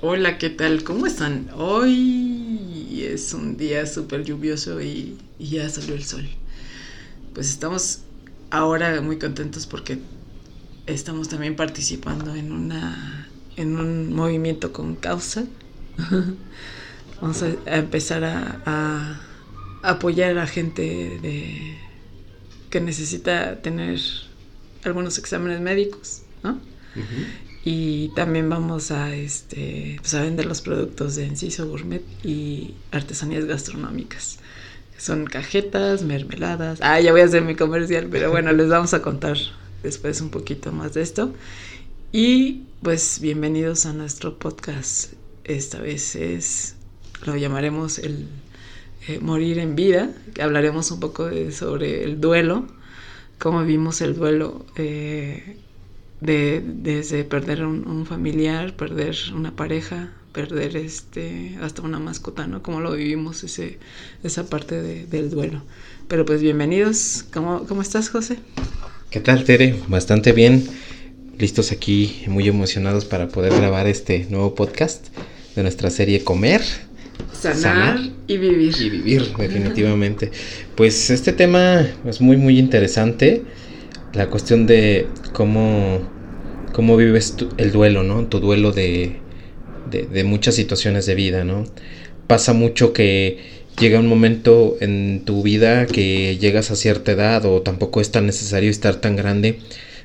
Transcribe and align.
Hola, 0.00 0.38
¿qué 0.38 0.48
tal? 0.48 0.84
¿Cómo 0.84 1.06
están? 1.06 1.50
Hoy 1.56 3.04
es 3.04 3.34
un 3.34 3.56
día 3.56 3.84
súper 3.84 4.22
lluvioso 4.22 4.80
y, 4.80 5.18
ya 5.40 5.68
salió 5.68 5.96
el 5.96 6.04
sol. 6.04 6.24
Pues 7.34 7.50
estamos 7.50 8.02
ahora 8.50 9.00
muy 9.00 9.18
contentos 9.18 9.66
porque 9.66 9.98
estamos 10.86 11.28
también 11.28 11.56
participando 11.56 12.36
en 12.36 12.52
una 12.52 13.28
en 13.56 13.76
un 13.76 14.14
movimiento 14.14 14.72
con 14.72 14.94
causa. 14.94 15.46
Vamos 17.20 17.42
a, 17.42 17.76
empezar 17.76 18.22
a, 18.22 19.20
apoyar 19.82 20.38
a 20.38 20.46
gente 20.46 21.76
que 22.70 22.80
necesita 22.80 23.60
tener 23.62 23.98
algunos 24.84 25.18
exámenes 25.18 25.60
médicos, 25.60 26.22
¿no? 26.44 26.60
Y 27.64 28.08
también 28.14 28.48
vamos 28.48 28.90
a, 28.90 29.14
este, 29.14 29.96
pues 30.00 30.14
a 30.14 30.22
vender 30.22 30.46
los 30.46 30.62
productos 30.62 31.16
de 31.16 31.26
Enciso 31.26 31.66
Gourmet 31.68 32.02
y 32.24 32.74
artesanías 32.92 33.44
gastronómicas. 33.44 34.38
Son 34.96 35.26
cajetas, 35.26 36.02
mermeladas. 36.02 36.78
Ah, 36.82 37.00
ya 37.00 37.12
voy 37.12 37.20
a 37.20 37.24
hacer 37.24 37.42
mi 37.42 37.54
comercial, 37.54 38.08
pero 38.10 38.30
bueno, 38.30 38.52
les 38.52 38.68
vamos 38.68 38.94
a 38.94 39.02
contar 39.02 39.36
después 39.82 40.20
un 40.20 40.30
poquito 40.30 40.72
más 40.72 40.94
de 40.94 41.02
esto. 41.02 41.32
Y 42.12 42.62
pues 42.82 43.20
bienvenidos 43.20 43.86
a 43.86 43.92
nuestro 43.92 44.38
podcast. 44.38 45.12
Esta 45.44 45.78
vez 45.80 46.16
es, 46.16 46.74
lo 47.26 47.36
llamaremos 47.36 47.98
el 47.98 48.28
eh, 49.06 49.18
Morir 49.20 49.58
en 49.58 49.76
Vida. 49.76 50.10
Hablaremos 50.40 50.90
un 50.90 51.00
poco 51.00 51.28
sobre 51.50 52.04
el 52.04 52.20
duelo, 52.20 52.66
cómo 53.38 53.64
vimos 53.64 54.00
el 54.00 54.14
duelo. 54.14 54.64
Eh, 54.76 55.58
de, 56.20 56.62
desde 56.64 57.24
perder 57.24 57.64
un, 57.64 57.86
un, 57.86 58.06
familiar, 58.06 58.74
perder 58.74 59.16
una 59.34 59.54
pareja, 59.54 60.12
perder 60.32 60.76
este 60.76 61.56
hasta 61.62 61.82
una 61.82 61.98
mascota, 61.98 62.46
¿no? 62.46 62.62
Como 62.62 62.80
lo 62.80 62.92
vivimos 62.92 63.44
ese, 63.44 63.78
esa 64.22 64.48
parte 64.48 64.80
de, 64.80 65.06
del 65.06 65.30
duelo. 65.30 65.62
Pero 66.08 66.24
pues 66.24 66.40
bienvenidos, 66.40 67.24
¿Cómo, 67.32 67.64
¿cómo 67.66 67.82
estás 67.82 68.08
José? 68.08 68.38
¿Qué 69.10 69.20
tal 69.20 69.44
Tere? 69.44 69.76
Bastante 69.88 70.32
bien, 70.32 70.64
listos 71.38 71.72
aquí, 71.72 72.22
muy 72.26 72.48
emocionados 72.48 73.04
para 73.04 73.28
poder 73.28 73.54
grabar 73.54 73.86
este 73.86 74.26
nuevo 74.30 74.54
podcast 74.54 75.08
de 75.54 75.62
nuestra 75.62 75.90
serie 75.90 76.24
Comer. 76.24 76.62
Sanar, 77.32 78.00
y 78.26 78.36
vivir. 78.36 78.74
Y 78.80 78.90
vivir, 78.90 79.32
definitivamente. 79.36 80.30
Pues 80.74 81.10
este 81.10 81.32
tema 81.32 81.86
es 82.04 82.20
muy, 82.20 82.36
muy 82.36 82.58
interesante 82.58 83.42
la 84.12 84.28
cuestión 84.28 84.66
de 84.66 85.08
cómo, 85.32 86.00
cómo 86.72 86.96
vives 86.96 87.36
el 87.56 87.72
duelo, 87.72 88.02
¿no? 88.02 88.26
Tu 88.26 88.40
duelo 88.40 88.72
de, 88.72 89.16
de, 89.90 90.24
muchas 90.24 90.54
situaciones 90.54 91.06
de 91.06 91.14
vida, 91.14 91.44
¿no? 91.44 91.66
Pasa 92.26 92.52
mucho 92.52 92.92
que 92.92 93.38
llega 93.78 94.00
un 94.00 94.08
momento 94.08 94.76
en 94.80 95.22
tu 95.24 95.42
vida 95.42 95.86
que 95.86 96.36
llegas 96.38 96.70
a 96.70 96.76
cierta 96.76 97.12
edad 97.12 97.44
o 97.44 97.62
tampoco 97.62 98.00
es 98.00 98.10
tan 98.10 98.26
necesario 98.26 98.70
estar 98.70 98.96
tan 98.96 99.16
grande 99.16 99.60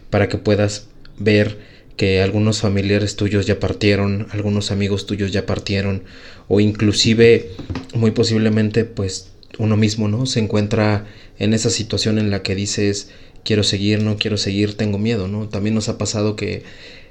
para 0.09 0.30
que 0.30 0.38
puedas 0.38 0.88
ver 1.18 1.58
que 1.98 2.22
algunos 2.22 2.62
familiares 2.62 3.16
tuyos 3.16 3.46
ya 3.46 3.59
partieron, 3.59 4.28
algunos 4.31 4.72
amigos 4.72 5.06
tuyos 5.06 5.31
ya 5.31 5.46
partieron 5.46 6.04
o 6.48 6.59
inclusive 6.59 7.52
muy 7.94 8.12
posiblemente 8.12 8.86
pues 8.86 9.31
uno 9.59 9.78
mismo, 9.78 10.08
¿no? 10.08 10.26
Se 10.26 10.40
encuentra 10.40 11.06
en 11.38 11.54
esa 11.54 11.70
situación 11.70 12.18
en 12.18 12.31
la 12.31 12.42
que 12.42 12.56
dices 12.56 13.09
quiero 13.44 13.63
seguir, 13.63 14.02
no 14.02 14.17
quiero 14.17 14.38
seguir, 14.38 14.75
tengo 14.75 14.97
miedo, 14.97 15.27
¿no? 15.27 15.49
También 15.49 15.75
nos 15.75 15.89
ha 15.89 15.97
pasado 15.97 16.36
que, 16.36 16.63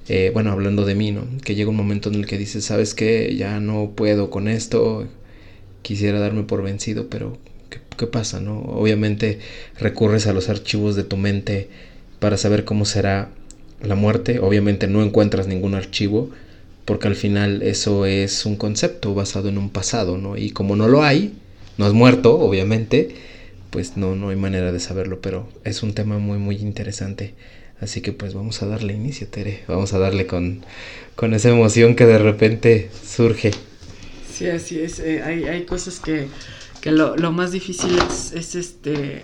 eh, 0.09 0.31
bueno, 0.33 0.51
hablando 0.51 0.85
de 0.85 0.95
mí, 0.95 1.13
¿no? 1.13 1.27
Que 1.45 1.55
llega 1.55 1.71
un 1.71 1.77
momento 1.77 2.09
en 2.09 2.17
el 2.17 2.27
que 2.27 2.39
dices, 2.39 2.65
¿sabes 2.65 2.95
qué? 2.95 3.35
Ya 3.37 3.61
no 3.61 3.93
puedo 3.95 4.31
con 4.31 4.49
esto, 4.49 5.07
quisiera 5.83 6.19
darme 6.21 6.45
por 6.45 6.63
vencido, 6.63 7.09
pero 7.09 7.39
¿qué, 7.97 8.07
pasa, 8.07 8.41
no? 8.41 8.61
Obviamente 8.61 9.39
recurres 9.79 10.27
a 10.27 10.33
los 10.33 10.49
archivos 10.49 10.97
de 10.97 11.05
tu 11.05 11.17
mente 11.17 11.69
para 12.19 12.37
saber 12.37 12.65
cómo 12.65 12.85
será 12.85 13.31
la 13.83 13.95
muerte, 13.95 14.39
obviamente 14.41 14.87
no 14.87 15.03
encuentras 15.03 15.47
ningún 15.47 15.75
archivo, 15.75 16.31
porque 16.85 17.09
al 17.09 17.15
final 17.15 17.63
eso 17.63 18.07
es 18.07 18.45
un 18.45 18.57
concepto 18.57 19.15
basado 19.15 19.49
en 19.49 19.59
un 19.59 19.71
pasado, 19.71 20.19
¿no? 20.19 20.37
Y 20.37 20.51
como 20.51 20.77
no 20.77 20.89
lo 20.89 21.03
hay, 21.03 21.35
no 21.79 21.85
has 21.85 21.93
muerto, 21.93 22.39
obviamente, 22.39 23.15
pues 23.73 23.97
no, 23.97 24.15
no 24.15 24.29
hay 24.29 24.37
manera 24.37 24.71
de 24.71 24.79
saberlo, 24.79 25.21
pero 25.23 25.49
es 25.65 25.83
un 25.83 25.95
tema 25.95 26.19
muy, 26.19 26.37
muy 26.37 26.57
interesante. 26.57 27.35
Así 27.81 28.03
que 28.03 28.13
pues 28.13 28.35
vamos 28.35 28.63
a 28.63 28.67
darle 28.67 28.93
inicio, 28.93 29.27
Tere. 29.27 29.65
Vamos 29.67 29.95
a 29.95 29.99
darle 29.99 30.27
con, 30.27 30.63
con 31.17 31.33
esa 31.33 31.49
emoción 31.49 31.97
que 31.97 32.05
de 32.05 32.19
repente 32.19 32.91
surge. 33.03 33.51
Sí, 34.33 34.47
así 34.49 34.79
es. 34.79 35.01
Eh, 35.01 35.23
hay, 35.23 35.45
hay, 35.45 35.65
cosas 35.65 36.01
que, 36.01 36.29
que 36.83 36.93
lo, 36.93 37.17
lo, 37.17 37.33
más 37.33 37.51
difícil 37.51 37.99
es, 37.99 38.33
es, 38.33 38.55
este, 38.55 39.23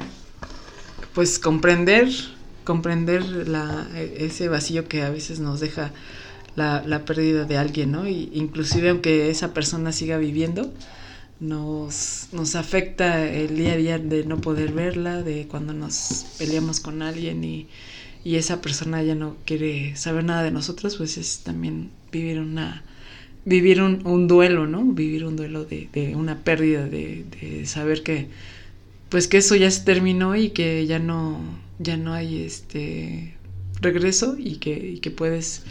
pues 1.15 1.39
comprender, 1.39 2.09
comprender 2.65 3.23
la, 3.25 3.87
ese 3.97 4.49
vacío 4.49 4.89
que 4.89 5.03
a 5.03 5.11
veces 5.11 5.41
nos 5.41 5.61
deja 5.61 5.93
la, 6.57 6.83
la 6.87 7.05
pérdida 7.05 7.45
de 7.45 7.59
alguien, 7.59 7.93
¿no? 7.93 8.09
Y 8.09 8.31
inclusive 8.33 8.89
aunque 8.89 9.29
esa 9.29 9.53
persona 9.53 9.93
siga 9.93 10.17
viviendo, 10.17 10.73
nos, 11.41 12.29
nos 12.33 12.57
afecta 12.57 13.29
el 13.31 13.57
día 13.57 13.73
a 13.75 13.77
día 13.77 13.99
de 13.99 14.25
no 14.25 14.41
poder 14.41 14.73
verla, 14.73 15.23
de 15.23 15.47
cuando 15.47 15.73
nos 15.73 16.27
peleamos 16.39 16.81
con 16.81 17.03
alguien 17.03 17.45
y, 17.45 17.69
y 18.25 18.37
esa 18.37 18.61
persona 18.61 19.03
ya 19.03 19.15
no 19.15 19.37
quiere 19.45 19.97
saber 19.97 20.25
nada 20.25 20.43
de 20.43 20.51
nosotros, 20.51 20.97
pues 20.97 21.17
es 21.19 21.41
también 21.41 21.91
vivir 22.11 22.41
una 22.41 22.83
vivir 23.45 23.81
un, 23.81 24.07
un 24.07 24.29
duelo, 24.29 24.67
¿no? 24.67 24.85
Vivir 24.85 25.25
un 25.25 25.37
duelo 25.37 25.65
de, 25.65 25.89
de 25.93 26.15
una 26.17 26.39
pérdida, 26.45 26.87
de, 26.87 27.25
saber 27.67 28.03
que 28.03 28.29
pues 29.09 29.27
que 29.27 29.39
eso 29.39 29.57
ya 29.57 29.71
se 29.71 29.85
terminó 29.85 30.37
y 30.37 30.51
que 30.51 30.87
ya 30.87 30.99
no, 30.99 31.41
ya 31.79 31.97
no 31.97 32.13
hay 32.13 32.43
este 32.43 33.35
regreso 33.81 34.37
y 34.39 34.57
que, 34.57 34.77
y 34.77 34.99
que 34.99 35.11
puedes 35.11 35.63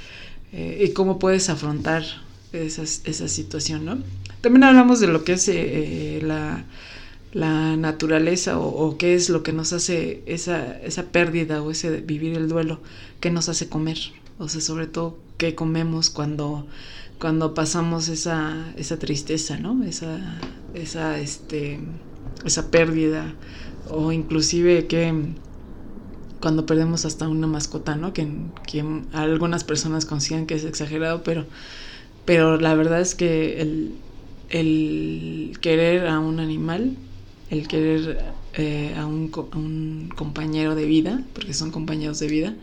eh, 0.53 0.85
y 0.87 0.93
cómo 0.93 1.19
puedes 1.19 1.49
afrontar 1.49 2.03
esa 2.51 3.27
situación, 3.27 3.85
¿no? 3.85 3.99
También 4.41 4.63
hablamos 4.63 4.99
de 4.99 5.07
lo 5.07 5.23
que 5.23 5.33
es 5.33 5.47
eh, 5.49 6.19
la, 6.23 6.63
la, 7.33 7.75
naturaleza 7.75 8.59
o, 8.59 8.97
qué 8.97 9.15
es 9.15 9.29
lo 9.29 9.43
que 9.43 9.53
nos 9.53 9.73
hace 9.73 10.23
esa, 10.25 10.79
esa 10.79 11.03
pérdida 11.11 11.61
o 11.61 11.71
ese 11.71 12.01
vivir 12.01 12.37
el 12.37 12.47
duelo, 12.47 12.79
qué 13.19 13.31
nos 13.31 13.49
hace 13.49 13.67
comer, 13.67 13.97
o 14.37 14.47
sea, 14.47 14.61
sobre 14.61 14.87
todo 14.87 15.17
qué 15.37 15.55
comemos 15.55 16.09
cuando, 16.09 16.67
cuando 17.19 17.53
pasamos 17.53 18.09
esa, 18.09 18.73
esa 18.77 18.99
tristeza, 18.99 19.57
¿no? 19.57 19.83
Esa, 19.83 20.39
esa, 20.73 21.19
este, 21.19 21.79
esa 22.45 22.69
pérdida 22.69 23.33
o 23.89 24.11
inclusive 24.11 24.87
que 24.87 25.13
cuando 26.39 26.65
perdemos 26.65 27.05
hasta 27.05 27.27
una 27.27 27.47
mascota, 27.47 27.95
¿no? 27.95 28.13
Que, 28.13 28.27
que 28.67 28.85
algunas 29.13 29.63
personas 29.63 30.05
consideran 30.05 30.45
que 30.45 30.55
es 30.55 30.63
exagerado, 30.63 31.23
pero, 31.23 31.45
pero 32.25 32.59
la 32.59 32.75
verdad 32.75 33.01
es 33.01 33.15
que 33.15 33.61
el, 33.61 33.95
el 34.49 35.57
querer 35.61 36.07
a 36.07 36.19
un 36.19 36.39
animal, 36.39 36.95
el 37.49 37.67
querer 37.67 38.23
eh, 38.53 38.93
a, 38.97 39.05
un, 39.05 39.29
compañero 40.15 40.75
de 40.75 40.85
vida, 40.85 41.23
porque 41.33 41.53
son 41.53 41.71
compañeros 41.71 42.19
de 42.19 42.27
vida, 42.27 42.55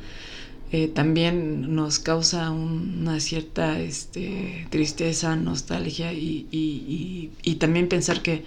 eh, 0.73 0.89
también 0.89 1.75
nos 1.75 1.99
causa 1.99 2.51
una 2.51 3.21
cierta 3.21 3.81
este, 3.81 4.67
tristeza, 4.71 5.37
nostalgia 5.37 6.13
y, 6.13 7.31
también 7.61 7.89
pensar 7.89 8.23
que, 8.23 8.45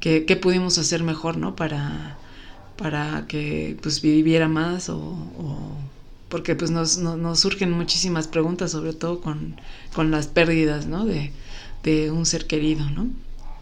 que, 0.00 0.36
pudimos 0.36 0.78
hacer 0.78 1.02
mejor, 1.02 1.36
¿no? 1.36 1.54
Para, 1.54 2.18
para 2.76 3.26
que 3.28 3.76
pues 3.82 4.00
viviera 4.02 4.48
más 4.48 4.88
o, 4.88 4.98
o 4.98 5.76
porque 6.28 6.54
pues 6.56 6.70
nos, 6.70 6.98
nos, 6.98 7.40
surgen 7.40 7.72
muchísimas 7.72 8.26
preguntas, 8.26 8.72
sobre 8.72 8.92
todo 8.92 9.20
con, 9.20 9.56
con 9.94 10.10
las 10.10 10.26
pérdidas, 10.26 10.86
¿no? 10.86 11.04
De, 11.04 11.32
de 11.86 12.10
un 12.10 12.26
ser 12.26 12.46
querido, 12.46 12.90
¿no? 12.90 13.08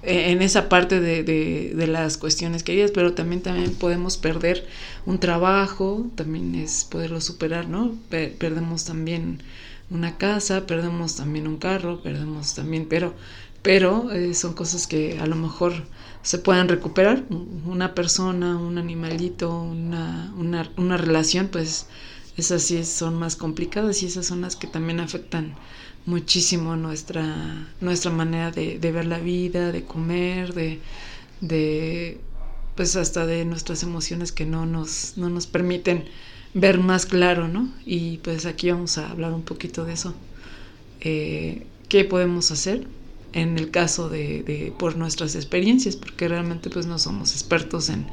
E, 0.02 0.32
en 0.32 0.42
esa 0.42 0.68
parte 0.68 1.00
de, 1.00 1.22
de, 1.22 1.86
las 1.86 2.16
cuestiones 2.16 2.62
queridas, 2.62 2.90
pero 2.90 3.12
también, 3.12 3.42
también 3.42 3.74
podemos 3.74 4.16
perder 4.16 4.66
un 5.06 5.18
trabajo, 5.18 6.06
también 6.16 6.54
es 6.54 6.84
poderlo 6.84 7.20
superar, 7.20 7.68
¿no? 7.68 7.94
perdemos 8.10 8.84
también 8.84 9.42
una 9.90 10.16
casa, 10.16 10.66
perdemos 10.66 11.16
también 11.16 11.46
un 11.46 11.58
carro, 11.58 12.02
perdemos 12.02 12.54
también, 12.54 12.86
pero, 12.88 13.14
pero 13.62 14.10
eh, 14.10 14.34
son 14.34 14.54
cosas 14.54 14.86
que 14.86 15.18
a 15.18 15.26
lo 15.26 15.36
mejor 15.36 15.72
se 16.22 16.38
puedan 16.38 16.68
recuperar. 16.68 17.24
Una 17.66 17.94
persona, 17.94 18.56
un 18.56 18.78
animalito, 18.78 19.62
una, 19.62 20.32
una, 20.38 20.70
una 20.76 20.96
relación, 20.96 21.48
pues 21.48 21.86
esas 22.36 22.62
sí 22.62 22.84
son 22.84 23.14
más 23.14 23.36
complicadas 23.36 24.02
y 24.02 24.06
esas 24.06 24.26
son 24.26 24.40
las 24.40 24.56
que 24.56 24.66
también 24.66 25.00
afectan 25.00 25.54
muchísimo 26.06 26.76
nuestra, 26.76 27.68
nuestra 27.80 28.10
manera 28.10 28.50
de, 28.50 28.78
ver 28.78 29.06
la 29.06 29.18
vida, 29.18 29.72
de 29.72 29.84
comer, 29.84 30.54
de, 31.40 32.18
pues 32.76 32.96
hasta 32.96 33.26
de 33.26 33.44
nuestras 33.44 33.82
emociones 33.82 34.32
que 34.32 34.46
no 34.46 34.66
nos, 34.66 35.16
no 35.16 35.28
nos 35.30 35.46
permiten 35.46 36.04
ver 36.54 36.78
más 36.78 37.06
claro, 37.06 37.48
¿no? 37.48 37.72
Y 37.84 38.18
pues 38.18 38.46
aquí 38.46 38.70
vamos 38.70 38.98
a 38.98 39.10
hablar 39.10 39.32
un 39.32 39.42
poquito 39.42 39.84
de 39.84 39.92
eso. 39.94 40.14
Eh, 41.00 41.66
qué 41.88 42.04
podemos 42.04 42.50
hacer 42.50 42.86
en 43.34 43.58
el 43.58 43.70
caso 43.70 44.08
de, 44.08 44.72
por 44.78 44.96
nuestras 44.96 45.34
experiencias, 45.34 45.96
porque 45.96 46.28
realmente 46.28 46.70
pues 46.70 46.86
no 46.86 46.98
somos 46.98 47.32
expertos 47.32 47.88
en, 47.88 48.06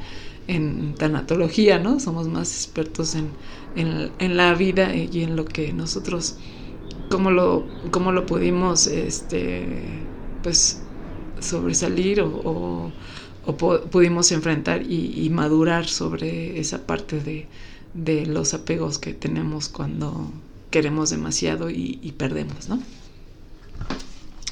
en 0.47 0.95
tanatología, 0.95 1.77
¿no? 1.77 1.99
Somos 1.99 2.27
más 2.27 2.51
expertos 2.51 3.15
en, 3.15 3.29
en, 3.75 4.37
la 4.37 4.53
vida 4.55 4.95
y 4.95 5.21
en 5.21 5.35
lo 5.35 5.45
que 5.45 5.73
nosotros, 5.73 6.37
cómo 7.09 7.31
lo, 7.31 7.65
cómo 7.91 8.11
lo 8.11 8.25
pudimos, 8.25 8.87
este, 8.87 9.65
pues, 10.43 10.81
sobresalir 11.39 12.21
o, 12.21 12.91
pudimos 13.91 14.31
enfrentar 14.31 14.83
y, 14.83 15.29
madurar 15.31 15.87
sobre 15.87 16.59
esa 16.59 16.85
parte 16.85 17.19
de, 17.19 17.47
de, 17.93 18.25
los 18.25 18.53
apegos 18.53 18.99
que 18.99 19.13
tenemos 19.13 19.67
cuando 19.67 20.31
queremos 20.69 21.09
demasiado 21.09 21.69
y, 21.69 21.99
y 22.01 22.11
perdemos, 22.13 22.69
¿no? 22.69 22.81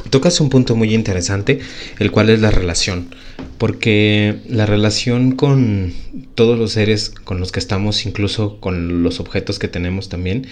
Tocas 0.09 0.39
un 0.39 0.49
punto 0.49 0.75
muy 0.75 0.95
interesante, 0.95 1.59
el 1.99 2.09
cual 2.11 2.29
es 2.29 2.39
la 2.39 2.51
relación, 2.51 3.13
porque 3.57 4.39
la 4.47 4.65
relación 4.65 5.33
con 5.33 5.93
todos 6.35 6.57
los 6.57 6.71
seres 6.71 7.09
con 7.09 7.39
los 7.39 7.51
que 7.51 7.59
estamos, 7.59 8.05
incluso 8.05 8.59
con 8.59 9.03
los 9.03 9.19
objetos 9.19 9.59
que 9.59 9.67
tenemos 9.67 10.09
también, 10.09 10.47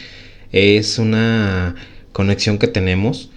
es 0.52 1.00
una 1.00 1.76
conexión 2.12 2.58
que 2.58 2.68
tenemos 2.68 3.30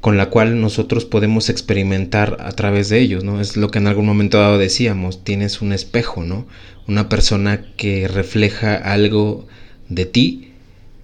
con 0.00 0.16
la 0.16 0.30
cual 0.30 0.60
nosotros 0.60 1.04
podemos 1.04 1.48
experimentar 1.48 2.36
a 2.40 2.52
través 2.52 2.88
de 2.88 3.00
ellos, 3.00 3.24
¿no? 3.24 3.40
Es 3.40 3.56
lo 3.56 3.70
que 3.70 3.78
en 3.78 3.88
algún 3.88 4.06
momento 4.06 4.38
dado 4.38 4.56
decíamos, 4.56 5.24
tienes 5.24 5.62
un 5.62 5.72
espejo, 5.72 6.22
¿no? 6.22 6.46
Una 6.86 7.08
persona 7.08 7.64
que 7.76 8.06
refleja 8.06 8.76
algo 8.76 9.48
de 9.88 10.06
ti 10.06 10.52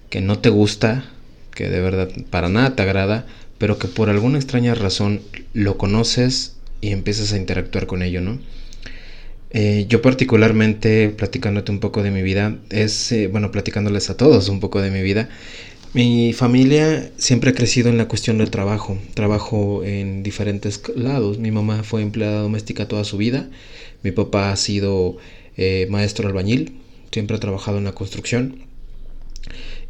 que 0.08 0.20
no 0.20 0.38
te 0.38 0.50
gusta, 0.50 1.04
que 1.54 1.68
de 1.68 1.80
verdad 1.80 2.10
para 2.30 2.48
nada 2.48 2.76
te 2.76 2.82
agrada, 2.82 3.26
pero 3.58 3.78
que 3.78 3.88
por 3.88 4.10
alguna 4.10 4.38
extraña 4.38 4.74
razón 4.74 5.20
lo 5.54 5.78
conoces 5.78 6.56
y 6.80 6.90
empiezas 6.90 7.32
a 7.32 7.38
interactuar 7.38 7.86
con 7.86 8.02
ello, 8.02 8.20
¿no? 8.20 8.38
Eh, 9.52 9.86
yo 9.88 10.00
particularmente, 10.02 11.10
platicándote 11.10 11.70
un 11.72 11.80
poco 11.80 12.02
de 12.02 12.10
mi 12.10 12.22
vida, 12.22 12.58
es, 12.70 13.12
eh, 13.12 13.28
bueno, 13.28 13.50
platicándoles 13.50 14.10
a 14.10 14.16
todos 14.16 14.48
un 14.48 14.60
poco 14.60 14.80
de 14.80 14.90
mi 14.90 15.02
vida, 15.02 15.28
mi 15.94 16.32
familia 16.32 17.10
siempre 17.18 17.50
ha 17.50 17.54
crecido 17.54 17.90
en 17.90 17.98
la 17.98 18.08
cuestión 18.08 18.38
del 18.38 18.50
trabajo, 18.50 18.98
trabajo 19.14 19.84
en 19.84 20.22
diferentes 20.22 20.80
lados. 20.96 21.38
Mi 21.38 21.50
mamá 21.50 21.82
fue 21.82 22.00
empleada 22.00 22.40
doméstica 22.40 22.88
toda 22.88 23.04
su 23.04 23.18
vida, 23.18 23.50
mi 24.02 24.10
papá 24.10 24.52
ha 24.52 24.56
sido 24.56 25.18
eh, 25.58 25.86
maestro 25.90 26.28
albañil, 26.28 26.78
siempre 27.10 27.36
ha 27.36 27.40
trabajado 27.40 27.78
en 27.78 27.84
la 27.84 27.92
construcción. 27.92 28.64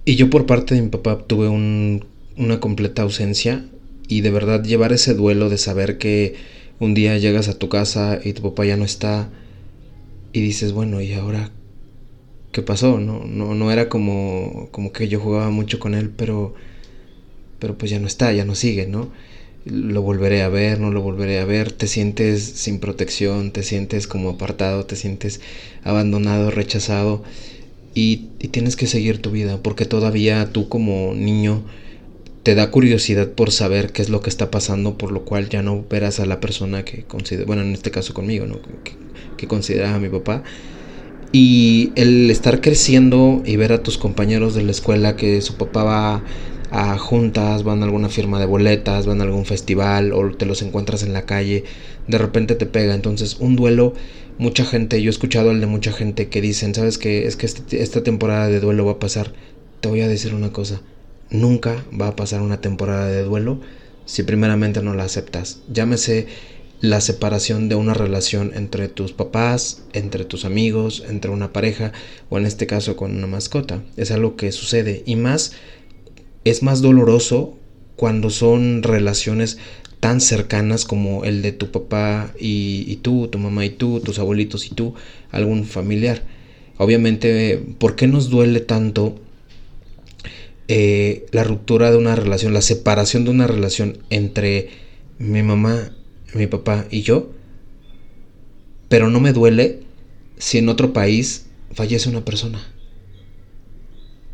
Y 0.05 0.17
yo 0.17 0.29
por 0.31 0.47
parte 0.47 0.75
de 0.75 0.83
mi 0.83 0.89
papá 0.89 1.19
tuve 1.19 1.49
un 1.49 2.05
una 2.37 2.61
completa 2.61 3.03
ausencia 3.03 3.65
y 4.09 4.21
de 4.21 4.31
verdad 4.31 4.63
llevar 4.63 4.93
ese 4.93 5.15
duelo 5.15 5.49
de 5.49 5.59
saber 5.59 5.99
que 5.99 6.35
un 6.79 6.95
día 6.95 7.17
llegas 7.19 7.49
a 7.49 7.59
tu 7.59 7.69
casa 7.69 8.21
y 8.23 8.33
tu 8.33 8.43
papá 8.43 8.65
ya 8.65 8.77
no 8.77 8.85
está 8.85 9.31
y 10.33 10.41
dices, 10.41 10.73
bueno, 10.73 11.01
¿y 11.01 11.13
ahora 11.15 11.51
qué 12.53 12.63
pasó? 12.63 13.01
No, 13.01 13.25
no, 13.25 13.55
no 13.55 13.71
era 13.73 13.89
como, 13.89 14.69
como 14.73 14.93
que 14.93 15.09
yo 15.09 15.21
jugaba 15.21 15.51
mucho 15.51 15.79
con 15.79 15.95
él, 15.95 16.11
pero, 16.17 16.55
pero 17.59 17.77
pues 17.79 17.91
ya 17.91 17.99
no 17.99 18.07
está, 18.07 18.33
ya 18.33 18.45
no 18.45 18.55
sigue, 18.55 18.87
¿no? 18.87 19.11
Lo 19.65 20.03
volveré 20.03 20.43
a 20.43 20.49
ver, 20.49 20.81
no 20.81 20.91
lo 20.91 21.03
volveré 21.03 21.39
a 21.39 21.45
ver, 21.45 21.71
te 21.73 21.87
sientes 21.87 22.43
sin 22.43 22.81
protección, 22.81 23.53
te 23.53 23.63
sientes 23.63 24.09
como 24.09 24.31
apartado, 24.31 24.87
te 24.87 24.97
sientes 24.97 25.41
abandonado, 25.85 26.51
rechazado 26.51 27.23
y, 27.95 28.29
y 28.41 28.49
tienes 28.49 28.77
que 28.77 28.87
seguir 28.89 29.23
tu 29.23 29.31
vida 29.33 29.59
porque 29.63 29.87
todavía 29.87 30.53
tú 30.53 30.69
como 30.69 31.15
niño 31.15 31.63
te 32.43 32.55
da 32.55 32.71
curiosidad 32.71 33.29
por 33.29 33.51
saber 33.53 33.93
qué 33.93 34.03
es 34.03 34.09
lo 34.09 34.21
que 34.21 34.31
está 34.31 34.51
pasando, 34.51 34.99
por 34.99 35.13
lo 35.13 35.25
cual 35.25 35.49
ya 35.49 35.63
no 35.63 35.85
verás 35.89 36.19
a 36.19 36.27
la 36.27 36.41
persona 36.41 36.85
que 36.85 37.05
considera, 37.05 37.47
bueno, 37.47 37.63
en 37.63 37.73
este 37.73 37.91
caso 37.91 38.15
conmigo. 38.15 38.47
Que, 38.83 39.47
que 39.47 39.85
a 39.85 39.99
mi 39.99 40.09
papá. 40.09 40.43
Y 41.33 41.93
el 41.95 42.31
estar 42.31 42.61
creciendo 42.61 43.43
y 43.47 43.57
ver 43.57 43.73
a 43.73 43.83
tus 43.83 43.97
compañeros 43.97 44.55
de 44.55 44.63
la 44.63 44.71
escuela 44.71 45.17
que 45.17 45.41
su 45.41 45.57
papá 45.57 45.85
va 45.85 46.25
a 46.71 46.99
juntas, 46.99 47.65
van 47.65 47.83
a 47.83 47.85
alguna 47.85 48.09
firma 48.09 48.39
de 48.39 48.47
boletas, 48.47 49.07
van 49.07 49.21
a 49.21 49.25
algún 49.25 49.45
festival 49.47 50.13
o 50.13 50.35
te 50.35 50.47
los 50.47 50.63
encuentras 50.63 51.03
en 51.03 51.13
la 51.13 51.25
calle, 51.25 51.65
de 52.09 52.19
repente 52.19 52.55
te 52.55 52.67
pega. 52.67 52.95
Entonces, 52.95 53.37
un 53.41 53.57
duelo, 53.57 53.95
mucha 54.39 54.65
gente, 54.65 55.01
yo 55.01 55.09
he 55.09 55.11
escuchado 55.11 55.53
el 55.53 55.61
de 55.61 55.67
mucha 55.67 55.93
gente 55.93 56.29
que 56.29 56.41
dicen, 56.41 56.75
¿sabes 56.75 56.99
qué? 56.99 57.27
Es 57.27 57.37
que 57.37 57.47
este, 57.47 57.83
esta 57.83 58.03
temporada 58.03 58.49
de 58.49 58.61
duelo 58.61 58.85
va 58.85 58.93
a 58.93 58.99
pasar. 58.99 59.33
Te 59.81 59.89
voy 59.89 60.01
a 60.01 60.09
decir 60.09 60.35
una 60.35 60.53
cosa 60.53 60.83
Nunca 61.33 61.83
va 61.99 62.09
a 62.09 62.17
pasar 62.17 62.43
una 62.43 62.61
temporada 62.61 63.07
de 63.07 63.25
duelo 63.25 63.59
si 64.05 64.23
primeramente 64.23 64.83
no 64.83 64.95
la 64.95 65.05
aceptas. 65.05 65.61
Llámese 65.73 66.27
la 66.83 67.01
separación 67.01 67.71
de 67.71 67.75
una 67.75 67.95
relación 67.95 68.53
entre 68.55 68.89
tus 68.89 69.13
papás, 69.13 69.83
entre 69.95 70.27
tus 70.27 70.45
amigos, 70.45 71.03
entre 71.09 71.31
una 71.31 71.53
pareja 71.53 71.93
o 72.29 72.37
en 72.37 72.45
este 72.45 72.67
caso 72.67 72.97
con 72.97 73.17
una 73.17 73.27
mascota. 73.27 73.83
Es 73.97 74.11
algo 74.11 74.37
que 74.37 74.53
sucede 74.53 75.03
y 75.07 75.17
más 75.17 75.53
es 76.45 76.63
más 76.63 76.83
doloroso 76.83 77.57
cuando 77.97 78.29
son 78.29 78.83
relaciones 78.83 79.57
tan 80.01 80.21
cercanas 80.21 80.85
como 80.85 81.25
el 81.25 81.41
de 81.41 81.53
tu 81.53 81.71
papá 81.71 82.35
y, 82.39 82.85
y, 82.89 82.97
tú, 82.97 83.29
tu 83.29 83.39
mamá 83.39 83.65
y 83.65 83.71
tú, 83.71 84.01
tus 84.01 84.19
abuelitos 84.19 84.67
y 84.67 84.75
tú, 84.75 84.95
algún 85.31 85.65
familiar. 85.65 86.25
Obviamente, 86.77 87.63
¿por 87.79 87.97
qué 87.97 88.07
nos 88.07 88.29
duele 88.29 88.61
tanto 88.61 89.15
eh, 90.75 91.27
la 91.33 91.45
ruptura 91.45 91.91
de 91.91 91.99
una 91.99 92.17
relación, 92.17 92.55
la 92.55 92.63
separación 92.63 93.27
de 93.27 93.31
una 93.31 93.47
relación 93.47 93.99
entre 94.09 94.71
mi 95.19 95.43
mamá, 95.43 95.93
mi 96.33 96.47
papá 96.47 96.87
y 96.91 97.03
yo, 97.03 97.31
pero 98.89 99.11
no 99.11 99.21
me 99.21 99.35
duele 99.35 99.81
si 100.39 100.57
en 100.57 100.71
otro 100.71 100.95
país 100.95 101.45
fallece 101.75 102.09
una 102.09 102.25
persona. 102.25 102.67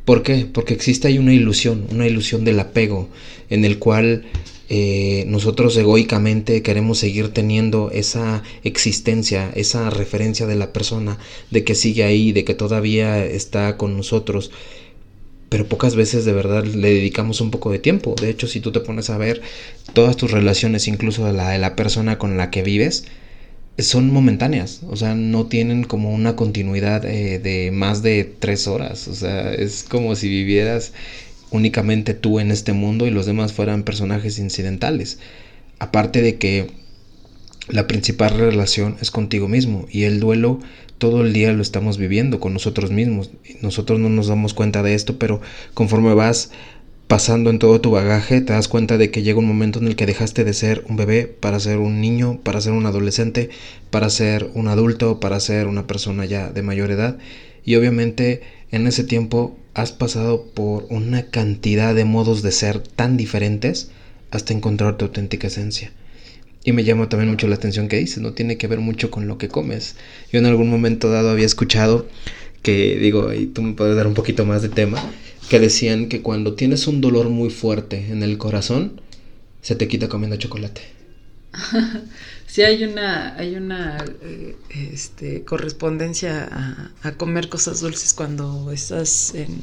¿Por 0.05 0.23
qué? 0.23 0.46
Porque 0.46 0.75
existe 0.75 1.08
ahí 1.08 1.19
una 1.19 1.35
ilusión, 1.35 1.88
una 1.90 2.06
ilusión 2.06 2.44
del 2.44 2.61
apego, 2.61 3.08
en 3.50 3.64
el 3.64 3.81
cual 3.81 4.26
eh, 4.69 5.25
nosotros 5.26 5.76
egoicamente 5.76 6.62
queremos 6.62 6.99
seguir 6.99 7.31
teniendo 7.31 7.90
esa 7.90 8.44
existencia, 8.62 9.50
esa 9.56 9.90
referencia 9.90 10.46
de 10.46 10.55
la 10.55 10.73
persona, 10.73 11.19
de 11.50 11.64
que 11.64 11.75
sigue 11.75 12.05
ahí, 12.05 12.31
de 12.31 12.44
que 12.44 12.55
todavía 12.55 13.26
está 13.26 13.76
con 13.76 13.96
nosotros 13.96 14.52
pero 15.49 15.67
pocas 15.67 15.97
veces 15.97 16.25
de 16.25 16.33
verdad 16.33 16.65
le 16.65 16.93
dedicamos 16.93 17.41
un 17.41 17.50
poco 17.50 17.71
de 17.71 17.79
tiempo. 17.79 18.15
De 18.21 18.31
hecho, 18.31 18.47
si 18.47 18.61
tú 18.61 18.73
te 18.73 18.81
pones 18.81 19.11
a 19.11 19.19
ver 19.19 19.41
todas 19.95 20.17
tus 20.17 20.31
relaciones, 20.31 20.89
incluso 20.89 21.31
la 21.33 21.50
de 21.50 21.59
la 21.59 21.76
persona 21.76 22.19
con 22.19 22.37
la 22.37 22.50
que 22.50 22.62
vives, 22.62 23.05
son 23.78 24.12
momentáneas, 24.12 24.81
o 24.88 24.97
sea, 24.97 25.14
no 25.14 25.47
tienen 25.47 25.85
como 25.85 26.12
una 26.12 26.35
continuidad 26.35 27.05
eh, 27.05 27.38
de 27.38 27.71
más 27.71 28.02
de 28.02 28.25
tres 28.25 28.67
horas, 28.67 29.07
o 29.07 29.14
sea, 29.14 29.55
es 29.55 29.85
como 29.88 30.17
si 30.17 30.28
vivieras 30.28 30.93
únicamente 31.50 32.14
tú 32.14 32.40
en 32.40 32.50
este 32.50 32.73
mundo 32.73 33.07
y 33.07 33.11
los 33.11 33.26
demás 33.26 33.52
fueran 33.52 33.85
personajes 33.85 34.38
incidentales. 34.38 35.19
Aparte 35.78 36.23
de 36.23 36.38
que 36.38 36.71
la 37.69 37.87
principal 37.87 38.37
relación 38.37 38.97
es 39.00 39.11
contigo 39.11 39.47
mismo 39.47 39.87
y 39.90 40.05
el 40.05 40.21
duelo 40.21 40.59
todo 40.99 41.23
el 41.23 41.33
día 41.33 41.52
lo 41.52 41.62
estamos 41.62 41.97
viviendo 41.97 42.40
con 42.40 42.52
nosotros 42.52 42.90
mismos. 42.90 43.31
Nosotros 43.62 43.99
no 43.99 44.09
nos 44.09 44.26
damos 44.26 44.55
cuenta 44.55 44.83
de 44.83 44.95
esto, 44.95 45.19
pero 45.19 45.40
conforme 45.75 46.14
vas 46.14 46.50
pasando 47.07 47.49
en 47.49 47.59
todo 47.59 47.81
tu 47.81 47.90
bagaje, 47.90 48.43
te 48.43 48.52
das 48.52 48.69
cuenta 48.69 48.99
de 48.99 49.11
que 49.11 49.23
llega 49.23 49.38
un 49.38 49.47
momento 49.47 49.78
en 49.78 49.87
el 49.87 49.97
que 49.97 50.05
dejaste 50.05 50.45
de 50.45 50.52
ser 50.52 50.85
un 50.88 50.97
bebé 50.97 51.26
para 51.26 51.59
ser 51.59 51.78
un 51.78 52.00
niño, 52.02 52.40
para 52.43 52.61
ser 52.61 52.73
un 52.73 52.85
adolescente, 52.85 53.49
para 53.90 54.11
ser 54.11 54.50
un 54.55 54.69
adulto, 54.69 55.19
para 55.19 55.40
ser 55.40 55.69
una 55.69 55.87
persona 55.87 56.26
ya 56.26 56.50
de 56.50 56.62
mayor 56.62 56.90
edad. 56.90 57.17
Y 57.64 57.76
obviamente 57.76 58.43
en 58.71 58.87
ese 58.87 59.05
tiempo 59.05 59.57
has 59.73 59.93
pasado 59.93 60.45
por 60.52 60.87
una 60.90 61.31
cantidad 61.31 61.95
de 61.95 62.05
modos 62.05 62.43
de 62.43 62.52
ser 62.52 62.81
tan 62.81 63.17
diferentes 63.17 63.90
hasta 64.31 64.52
encontrar 64.52 64.99
tu 64.99 65.07
auténtica 65.07 65.47
esencia. 65.47 65.93
Y 66.65 66.73
me 66.73 66.85
llama 66.85 67.09
también 67.09 67.31
mucho 67.31 67.47
la 67.47 67.55
atención 67.55 67.88
que 67.88 67.97
dices, 67.97 68.19
no 68.19 68.33
tiene 68.33 68.57
que 68.57 68.67
ver 68.67 68.81
mucho 68.81 69.11
con 69.11 69.27
lo 69.27 69.38
que 69.38 69.49
comes. 69.49 69.97
Yo 70.33 70.38
en 70.38 70.47
algún 70.47 70.69
momento 70.69 71.11
dado 71.11 71.31
había 71.31 71.47
escuchado 71.47 72.07
que, 72.62 72.99
digo, 72.99 73.33
y 73.33 73.47
tú 73.47 73.62
me 73.62 73.75
puedes 73.75 73.97
dar 73.97 74.07
un 74.07 74.15
poquito 74.15 74.45
más 74.45 74.62
de 74.62 74.69
tema, 74.69 75.03
que 75.49 75.61
decían 75.61 76.09
que 76.09 76.21
cuando 76.21 76.55
tienes 76.55 76.87
un 76.87 77.00
dolor 77.00 77.31
muy 77.31 77.50
fuerte 77.50 78.07
en 78.11 78.23
el 78.23 78.38
corazón, 78.38 79.00
se 79.62 79.77
te 79.77 79.88
quita 79.88 80.09
comiendo 80.09 80.37
chocolate. 80.37 80.83
sí, 82.47 82.62
hay 82.62 82.85
una, 82.85 83.35
hay 83.37 83.57
una 83.57 84.05
eh, 84.23 84.57
este, 84.93 85.45
correspondencia 85.45 86.49
a, 86.50 86.93
a, 87.03 87.12
comer 87.12 87.49
cosas 87.49 87.81
dulces 87.81 88.12
cuando 88.12 88.71
estás 88.71 89.35
en, 89.35 89.62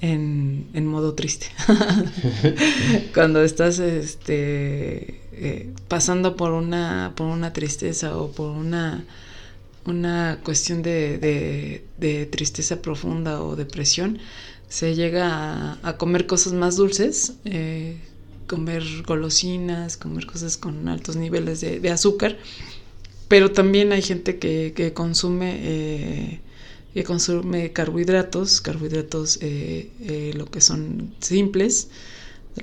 en, 0.00 0.68
en 0.74 0.86
modo 0.86 1.14
triste. 1.14 1.46
cuando 3.14 3.42
estás 3.42 3.78
este, 3.78 5.20
eh, 5.40 5.72
pasando 5.88 6.36
por 6.36 6.52
una, 6.52 7.12
por 7.16 7.26
una 7.26 7.52
tristeza 7.52 8.16
o 8.16 8.30
por 8.32 8.50
una, 8.50 9.04
una 9.84 10.40
cuestión 10.44 10.82
de, 10.82 11.82
de, 11.98 12.26
tristeza 12.26 12.82
profunda 12.82 13.42
o 13.42 13.56
depresión, 13.56 14.18
se 14.68 14.94
llega 14.94 15.78
a, 15.82 15.96
comer 15.96 16.26
cosas 16.26 16.52
más 16.52 16.76
dulces, 16.76 17.34
eh, 17.44 17.96
comer 18.46 18.82
golosinas, 19.06 19.96
comer 19.96 20.26
cosas 20.26 20.56
con 20.56 20.88
altos 20.88 21.16
niveles 21.16 21.60
de, 21.60 21.90
azúcar, 21.90 22.36
pero 23.28 23.52
también 23.52 23.92
hay 23.92 24.02
gente 24.02 24.38
que, 24.38 24.72
que 24.74 24.92
consume 24.92 25.56
eh, 25.60 26.40
que 26.98 27.04
consume 27.04 27.72
carbohidratos, 27.72 28.60
carbohidratos 28.60 29.38
eh, 29.40 29.90
eh, 30.00 30.32
lo 30.34 30.46
que 30.46 30.60
son 30.60 31.14
simples, 31.20 31.90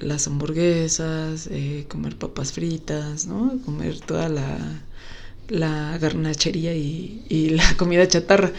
las 0.01 0.27
hamburguesas, 0.27 1.49
comer 1.87 2.17
papas 2.17 2.53
fritas, 2.53 3.25
¿no? 3.27 3.59
comer 3.65 3.99
toda 3.99 4.29
la, 4.29 4.83
la 5.47 5.97
garnachería 5.97 6.73
y, 6.75 7.25
y, 7.29 7.49
la 7.51 7.75
comida 7.77 8.07
chatarra. 8.07 8.51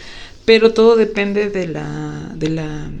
Pero 0.45 0.73
todo 0.73 0.95
depende 0.95 1.49
de 1.49 1.67
la, 1.67 2.31
de 2.35 2.49
la 2.49 2.91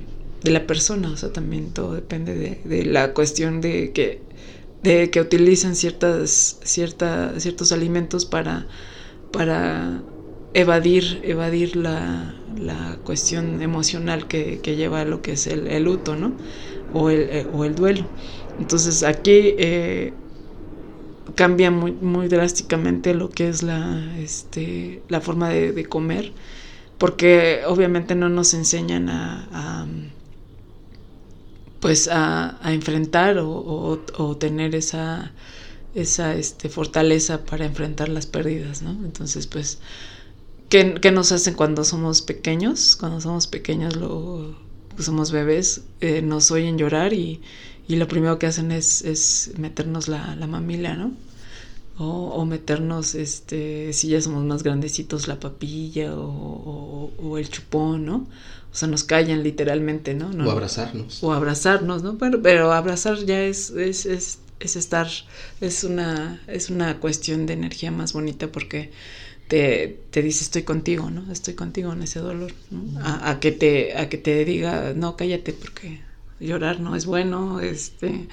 de 0.43 0.51
la 0.51 0.67
persona, 0.67 1.11
o 1.11 1.17
sea, 1.17 1.33
también 1.33 1.71
todo 1.73 1.93
depende 1.93 2.35
de, 2.35 2.61
de 2.63 2.85
la 2.85 3.13
cuestión 3.13 3.61
de 3.61 3.91
que, 3.91 4.21
de 4.83 5.09
que 5.09 5.21
utilizan 5.21 5.75
ciertas, 5.75 6.59
cierta, 6.63 7.39
ciertos 7.39 7.71
alimentos 7.71 8.25
para, 8.25 8.67
para 9.31 10.03
evadir, 10.53 11.21
evadir 11.23 11.75
la, 11.75 12.33
la 12.59 12.97
cuestión 13.03 13.61
emocional 13.61 14.27
que, 14.27 14.59
que, 14.61 14.75
lleva 14.75 15.01
a 15.01 15.05
lo 15.05 15.21
que 15.21 15.33
es 15.33 15.47
el, 15.47 15.67
el 15.67 15.83
luto, 15.83 16.15
¿no? 16.15 16.33
O 16.93 17.09
el, 17.09 17.21
eh, 17.29 17.47
o 17.53 17.65
el, 17.65 17.75
duelo. 17.75 18.05
Entonces 18.59 19.03
aquí 19.03 19.55
eh, 19.57 20.13
cambia 21.35 21.69
muy, 21.71 21.91
muy 21.91 22.27
drásticamente 22.27 23.13
lo 23.13 23.29
que 23.29 23.49
es 23.49 23.63
la, 23.63 24.15
este, 24.17 25.01
la 25.09 25.21
forma 25.21 25.49
de, 25.49 25.71
de 25.73 25.85
comer, 25.85 26.31
porque 26.97 27.61
obviamente 27.67 28.15
no 28.15 28.29
nos 28.29 28.53
enseñan 28.53 29.09
a 29.09 29.87
pues 31.79 32.09
a, 32.11 32.59
enfrentar 32.65 33.37
o, 33.39 34.37
tener 34.39 34.75
esa, 34.75 35.31
esa 35.95 36.35
este, 36.35 36.69
fortaleza 36.69 37.45
para 37.45 37.65
enfrentar 37.65 38.09
las 38.09 38.25
pérdidas, 38.25 38.81
¿no? 38.81 38.91
Entonces, 39.05 39.47
pues, 39.47 39.79
¿qué, 40.69 41.11
nos 41.11 41.31
hacen 41.31 41.53
cuando 41.53 41.83
somos 41.83 42.21
pequeños? 42.21 42.95
Cuando 42.95 43.21
somos 43.21 43.47
pequeños, 43.47 43.95
lo, 43.95 44.55
pues, 44.95 45.05
somos 45.05 45.31
bebés, 45.31 45.81
eh, 46.01 46.21
nos 46.21 46.51
oyen 46.51 46.77
llorar 46.77 47.13
y, 47.13 47.41
lo 47.87 48.07
primero 48.07 48.37
que 48.37 48.47
hacen 48.47 48.71
es, 48.71 49.51
meternos 49.57 50.07
la, 50.07 50.35
mamila, 50.47 50.95
¿no? 50.95 51.13
O, 51.99 52.45
meternos, 52.45 53.15
este, 53.15 53.91
si 53.91 54.09
ya 54.09 54.21
somos 54.21 54.43
más 54.43 54.61
grandecitos, 54.61 55.27
la 55.27 55.39
papilla 55.39 56.13
o, 56.15 57.11
o 57.17 57.37
el 57.39 57.49
chupón, 57.49 58.05
¿no? 58.05 58.27
o 58.71 58.79
sea, 58.79 58.87
nos 58.87 59.03
callan 59.03 59.41
literalmente, 59.41 60.13
¿no? 60.13 60.29
o 60.47 60.51
abrazarnos. 60.51 61.23
O 61.23 61.33
abrazarnos, 61.33 62.03
¿no? 62.03 62.19
Pero, 62.19 62.43
pero 62.43 62.71
abrazar 62.73 63.17
ya 63.25 63.41
es, 63.43 63.71
es, 63.71 64.05
es, 64.05 64.37
es, 64.59 64.75
estar, 64.75 65.07
es 65.61 65.83
una, 65.83 66.41
es 66.45 66.69
una 66.69 66.99
cuestión 66.99 67.47
de 67.47 67.53
energía 67.53 67.89
más 67.89 68.13
bonita 68.13 68.51
porque 68.51 68.91
te, 69.47 69.99
te 70.11 70.21
dice 70.21 70.43
estoy 70.43 70.63
contigo, 70.63 71.09
¿no? 71.09 71.31
Estoy 71.31 71.53
contigo 71.55 71.93
en 71.93 72.03
ese 72.03 72.19
dolor, 72.19 72.53
¿no? 72.71 72.99
a, 73.01 73.29
a, 73.31 73.39
que 73.39 73.51
te, 73.51 73.97
a 73.97 74.09
que 74.09 74.17
te 74.17 74.45
diga, 74.45 74.93
no, 74.95 75.15
cállate 75.17 75.53
porque 75.53 76.01
llorar 76.39 76.79
no 76.79 76.95
es 76.95 77.05
bueno, 77.05 77.59
este, 77.61 78.27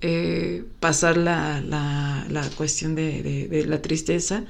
eh, 0.00 0.64
pasar 0.80 1.16
la, 1.16 1.60
la, 1.60 2.26
la 2.30 2.48
cuestión 2.50 2.94
de, 2.94 3.22
de, 3.22 3.66
la 3.66 3.82
tristeza, 3.82 4.44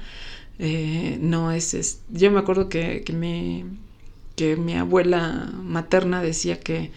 eh, 0.59 1.17
no 1.21 1.51
es, 1.51 1.73
es, 1.73 2.01
yo 2.09 2.31
me 2.31 2.39
acuerdo 2.39 2.69
que, 2.69 3.03
que 3.03 3.13
me 3.13 3.65
que 4.35 4.55
mi 4.55 4.75
abuela 4.75 5.51
materna 5.63 6.21
decía 6.21 6.59
que, 6.59 6.91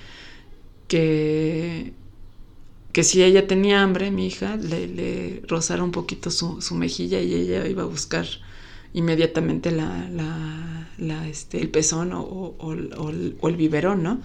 que, 0.88 1.92
que 2.92 3.04
si 3.04 3.22
ella 3.22 3.46
tenía 3.46 3.82
hambre, 3.82 4.10
mi 4.10 4.26
hija, 4.26 4.56
le, 4.56 4.86
le 4.88 5.42
rozara 5.48 5.82
un 5.84 5.92
poquito 5.92 6.30
su, 6.30 6.62
su, 6.62 6.74
mejilla 6.74 7.20
y 7.20 7.34
ella 7.34 7.66
iba 7.66 7.82
a 7.82 7.86
buscar 7.86 8.26
inmediatamente 8.96 9.70
la, 9.70 10.08
la, 10.10 10.88
la 10.96 11.28
este, 11.28 11.60
el 11.60 11.68
pezón 11.68 12.12
o, 12.14 12.24
o, 12.58 12.72
el 12.72 13.56
biberón, 13.56 14.02
¿no? 14.02 14.20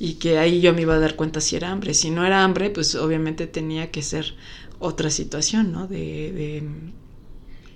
Y 0.00 0.14
que 0.14 0.38
ahí 0.38 0.60
yo 0.60 0.74
me 0.74 0.82
iba 0.82 0.94
a 0.94 0.98
dar 0.98 1.14
cuenta 1.14 1.40
si 1.40 1.54
era 1.56 1.70
hambre. 1.70 1.94
Si 1.94 2.10
no 2.10 2.26
era 2.26 2.42
hambre, 2.42 2.70
pues 2.70 2.96
obviamente 2.96 3.46
tenía 3.46 3.90
que 3.92 4.02
ser 4.02 4.34
otra 4.80 5.10
situación, 5.10 5.70
¿no? 5.72 5.86
De, 5.86 6.32
de 6.32 6.64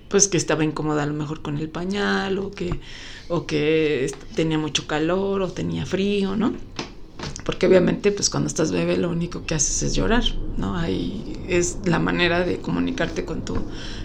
pues 0.08 0.28
que 0.28 0.36
estaba 0.36 0.64
incómoda 0.64 1.04
a 1.04 1.06
lo 1.06 1.14
mejor 1.14 1.40
con 1.40 1.58
el 1.58 1.68
pañal 1.68 2.38
o 2.38 2.50
que 2.50 2.80
o 3.28 3.46
que 3.46 4.12
tenía 4.34 4.58
mucho 4.58 4.86
calor 4.86 5.40
o 5.42 5.52
tenía 5.52 5.86
frío, 5.86 6.36
¿no? 6.36 6.54
Porque 7.44 7.66
obviamente 7.66 8.10
pues 8.10 8.30
cuando 8.30 8.48
estás 8.48 8.72
bebé 8.72 8.96
lo 8.96 9.10
único 9.10 9.44
que 9.44 9.54
haces 9.54 9.82
es 9.82 9.94
llorar, 9.94 10.24
¿no? 10.56 10.76
Ahí 10.76 11.44
es 11.46 11.86
la 11.86 11.98
manera 11.98 12.44
de 12.44 12.60
comunicarte 12.60 13.24
con 13.24 13.42
tu, 13.42 13.56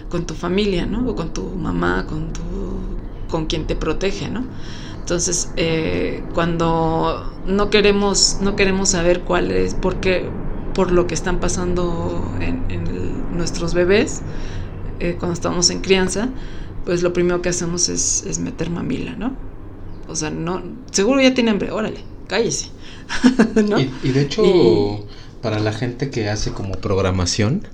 con 0.08 0.26
tu 0.26 0.34
familia, 0.34 0.86
¿no? 0.86 1.08
O 1.08 1.14
con 1.14 1.32
tu 1.32 1.42
mamá, 1.56 2.06
con 2.06 2.32
tu, 2.32 2.42
con 3.28 3.46
quien 3.46 3.66
te 3.66 3.76
protege, 3.76 4.28
¿no? 4.28 4.44
Entonces, 5.10 5.52
eh, 5.56 6.22
cuando 6.34 7.32
no 7.44 7.70
queremos, 7.70 8.36
no 8.40 8.54
queremos 8.54 8.90
saber 8.90 9.22
cuál 9.22 9.50
es, 9.50 9.74
por 9.74 9.96
qué, 9.96 10.30
por 10.74 10.92
lo 10.92 11.06
que 11.06 11.14
están 11.14 11.40
pasando 11.40 12.36
en, 12.40 12.60
nuestros 13.36 13.74
bebés, 13.74 14.20
eh, 15.00 15.16
cuando 15.18 15.32
estamos 15.32 15.70
en 15.70 15.80
crianza, 15.80 16.28
pues 16.84 17.02
lo 17.02 17.12
primero 17.12 17.42
que 17.42 17.48
hacemos 17.48 17.88
es, 17.88 18.38
meter 18.38 18.70
mamila, 18.70 19.16
¿no? 19.16 19.34
O 20.06 20.14
sea, 20.14 20.30
no, 20.30 20.62
seguro 20.92 21.20
ya 21.20 21.34
tiene 21.34 21.50
hambre, 21.50 21.70
órale, 21.70 22.04
cállese. 22.30 22.68
¿no? 23.68 23.80
y, 23.80 24.08
de 24.12 24.22
hecho, 24.22 25.04
para 25.42 25.58
la 25.58 25.72
gente 25.72 26.10
que 26.10 26.28
hace 26.28 26.52
como 26.52 26.74
programación, 26.74 27.66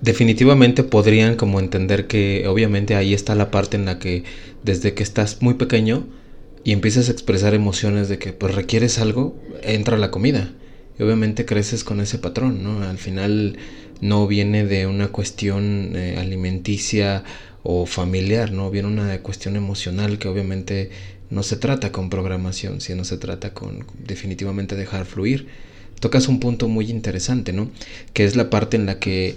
definitivamente 0.00 0.84
podrían 0.84 1.34
como 1.34 1.58
entender 1.58 2.06
que 2.06 2.46
obviamente 2.46 2.94
ahí 2.94 3.12
está 3.12 3.34
la 3.34 3.50
parte 3.50 3.76
en 3.76 3.86
la 3.86 3.98
que 3.98 4.22
desde 4.62 4.94
que 4.94 5.02
estás 5.02 5.42
muy 5.42 5.54
pequeño 5.54 6.06
y 6.62 6.72
empiezas 6.72 7.08
a 7.08 7.12
expresar 7.12 7.54
emociones 7.54 8.08
de 8.08 8.18
que 8.18 8.32
pues 8.32 8.54
requieres 8.54 8.98
algo, 8.98 9.36
entra 9.62 9.98
la 9.98 10.12
comida. 10.12 10.52
Y 10.98 11.02
obviamente 11.02 11.44
creces 11.44 11.84
con 11.84 12.00
ese 12.00 12.18
patrón, 12.18 12.62
¿no? 12.62 12.82
Al 12.82 12.98
final 12.98 13.58
no 14.00 14.26
viene 14.26 14.64
de 14.64 14.86
una 14.86 15.08
cuestión 15.08 15.92
eh, 15.94 16.16
alimenticia 16.18 17.24
o 17.62 17.84
familiar, 17.84 18.52
¿no? 18.52 18.70
Viene 18.70 18.88
una 18.88 19.18
cuestión 19.22 19.56
emocional 19.56 20.18
que 20.18 20.28
obviamente 20.28 20.90
no 21.30 21.42
se 21.42 21.56
trata 21.56 21.92
con 21.92 22.10
programación, 22.10 22.80
sino 22.80 23.04
se 23.04 23.18
trata 23.18 23.52
con 23.52 23.86
definitivamente 24.04 24.76
dejar 24.76 25.06
fluir. 25.06 25.46
Tocas 26.00 26.28
un 26.28 26.40
punto 26.40 26.68
muy 26.68 26.90
interesante, 26.90 27.52
¿no? 27.52 27.70
Que 28.12 28.24
es 28.24 28.36
la 28.36 28.50
parte 28.50 28.76
en 28.76 28.86
la 28.86 28.98
que 28.98 29.36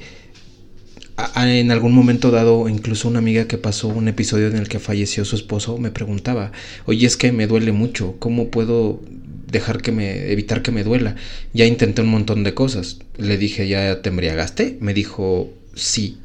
en 1.36 1.72
algún 1.72 1.94
momento 1.94 2.32
dado, 2.32 2.70
incluso 2.70 3.08
una 3.08 3.20
amiga 3.20 3.48
que 3.48 3.58
pasó 3.58 3.88
un 3.88 4.08
episodio 4.08 4.48
en 4.48 4.56
el 4.56 4.70
que 4.70 4.80
falleció 4.80 5.26
su 5.26 5.36
esposo 5.36 5.78
me 5.78 5.92
preguntaba, 5.92 6.52
oye, 6.86 7.06
es 7.06 7.18
que 7.18 7.32
me 7.32 7.48
duele 7.48 7.72
mucho, 7.72 8.16
¿cómo 8.20 8.50
puedo 8.50 9.02
dejar 9.48 9.82
que 9.82 9.92
me, 9.92 10.32
evitar 10.32 10.62
que 10.62 10.72
me 10.72 10.84
duela? 10.84 11.16
Ya 11.54 11.66
intenté 11.66 12.02
un 12.02 12.10
montón 12.10 12.44
de 12.44 12.54
cosas. 12.54 13.00
Le 13.18 13.38
dije, 13.38 13.68
¿ya 13.68 14.02
te 14.02 14.10
embriagaste? 14.10 14.78
Me 14.80 14.94
dijo, 14.94 15.50
sí. 15.76 16.18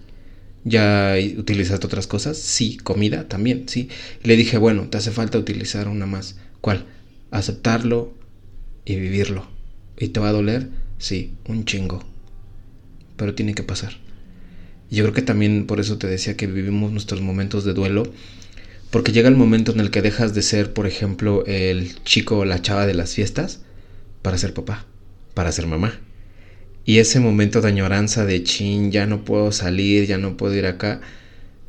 ¿Ya 0.64 1.14
utilizaste 1.37 1.87
otras 1.87 2.06
cosas? 2.06 2.38
Sí, 2.38 2.78
comida 2.78 3.28
también, 3.28 3.68
sí. 3.68 3.90
Le 4.23 4.37
dije, 4.37 4.56
bueno, 4.56 4.88
te 4.88 4.97
hace 4.97 5.11
falta 5.11 5.38
utilizar 5.38 5.88
una 5.88 6.06
más. 6.06 6.37
¿Cuál? 6.62 6.87
Aceptarlo 7.30 8.14
y 8.85 8.97
vivirlo. 8.97 9.47
¿Y 9.99 10.09
te 10.09 10.21
va 10.21 10.30
a 10.30 10.33
doler? 10.33 10.68
Sí, 10.99 11.35
un 11.47 11.66
chingo. 11.66 12.02
Pero 13.16 13.35
tiene 13.35 13.54
que 13.54 13.62
pasar. 13.62 13.99
Yo 14.90 15.04
creo 15.04 15.14
que 15.14 15.23
también 15.23 15.66
por 15.66 15.80
eso 15.80 15.99
te 15.99 16.06
decía 16.06 16.37
que 16.37 16.47
vivimos 16.47 16.92
nuestros 16.92 17.21
momentos 17.21 17.64
de 17.64 17.75
duelo. 17.75 18.04
Porque 18.90 19.12
llega 19.12 19.28
el 19.28 19.37
momento 19.37 19.73
en 19.73 19.80
el 19.80 19.90
que 19.90 20.02
dejas 20.02 20.35
de 20.35 20.42
ser, 20.42 20.73
por 20.73 20.87
ejemplo, 20.87 21.44
el 21.47 22.02
chico 22.04 22.38
o 22.38 22.44
la 22.44 22.62
chava 22.62 22.87
de 22.87 22.94
las 22.94 23.12
fiestas 23.14 23.61
para 24.23 24.38
ser 24.38 24.54
papá, 24.54 24.87
para 25.35 25.52
ser 25.52 25.66
mamá. 25.66 26.00
Y 26.84 26.98
ese 26.98 27.20
momento 27.20 27.60
de 27.60 27.68
añoranza 27.68 28.24
de 28.26 28.42
chin, 28.42 28.90
ya 28.92 29.06
no 29.06 29.24
puedo 29.24 29.52
salir, 29.52 30.06
ya 30.06 30.18
no 30.18 30.36
puedo 30.36 30.54
ir 30.54 30.66
acá, 30.66 31.00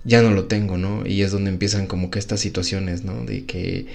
ya 0.04 0.22
no 0.22 0.32
lo 0.32 0.46
tengo, 0.46 0.78
¿no? 0.78 1.06
Y 1.08 1.22
es 1.22 1.32
donde 1.32 1.50
empiezan 1.50 1.88
como 1.88 2.12
que 2.12 2.20
estas 2.20 2.40
situaciones, 2.40 3.04
¿no? 3.04 3.24
De 3.24 3.46
que 3.46 3.88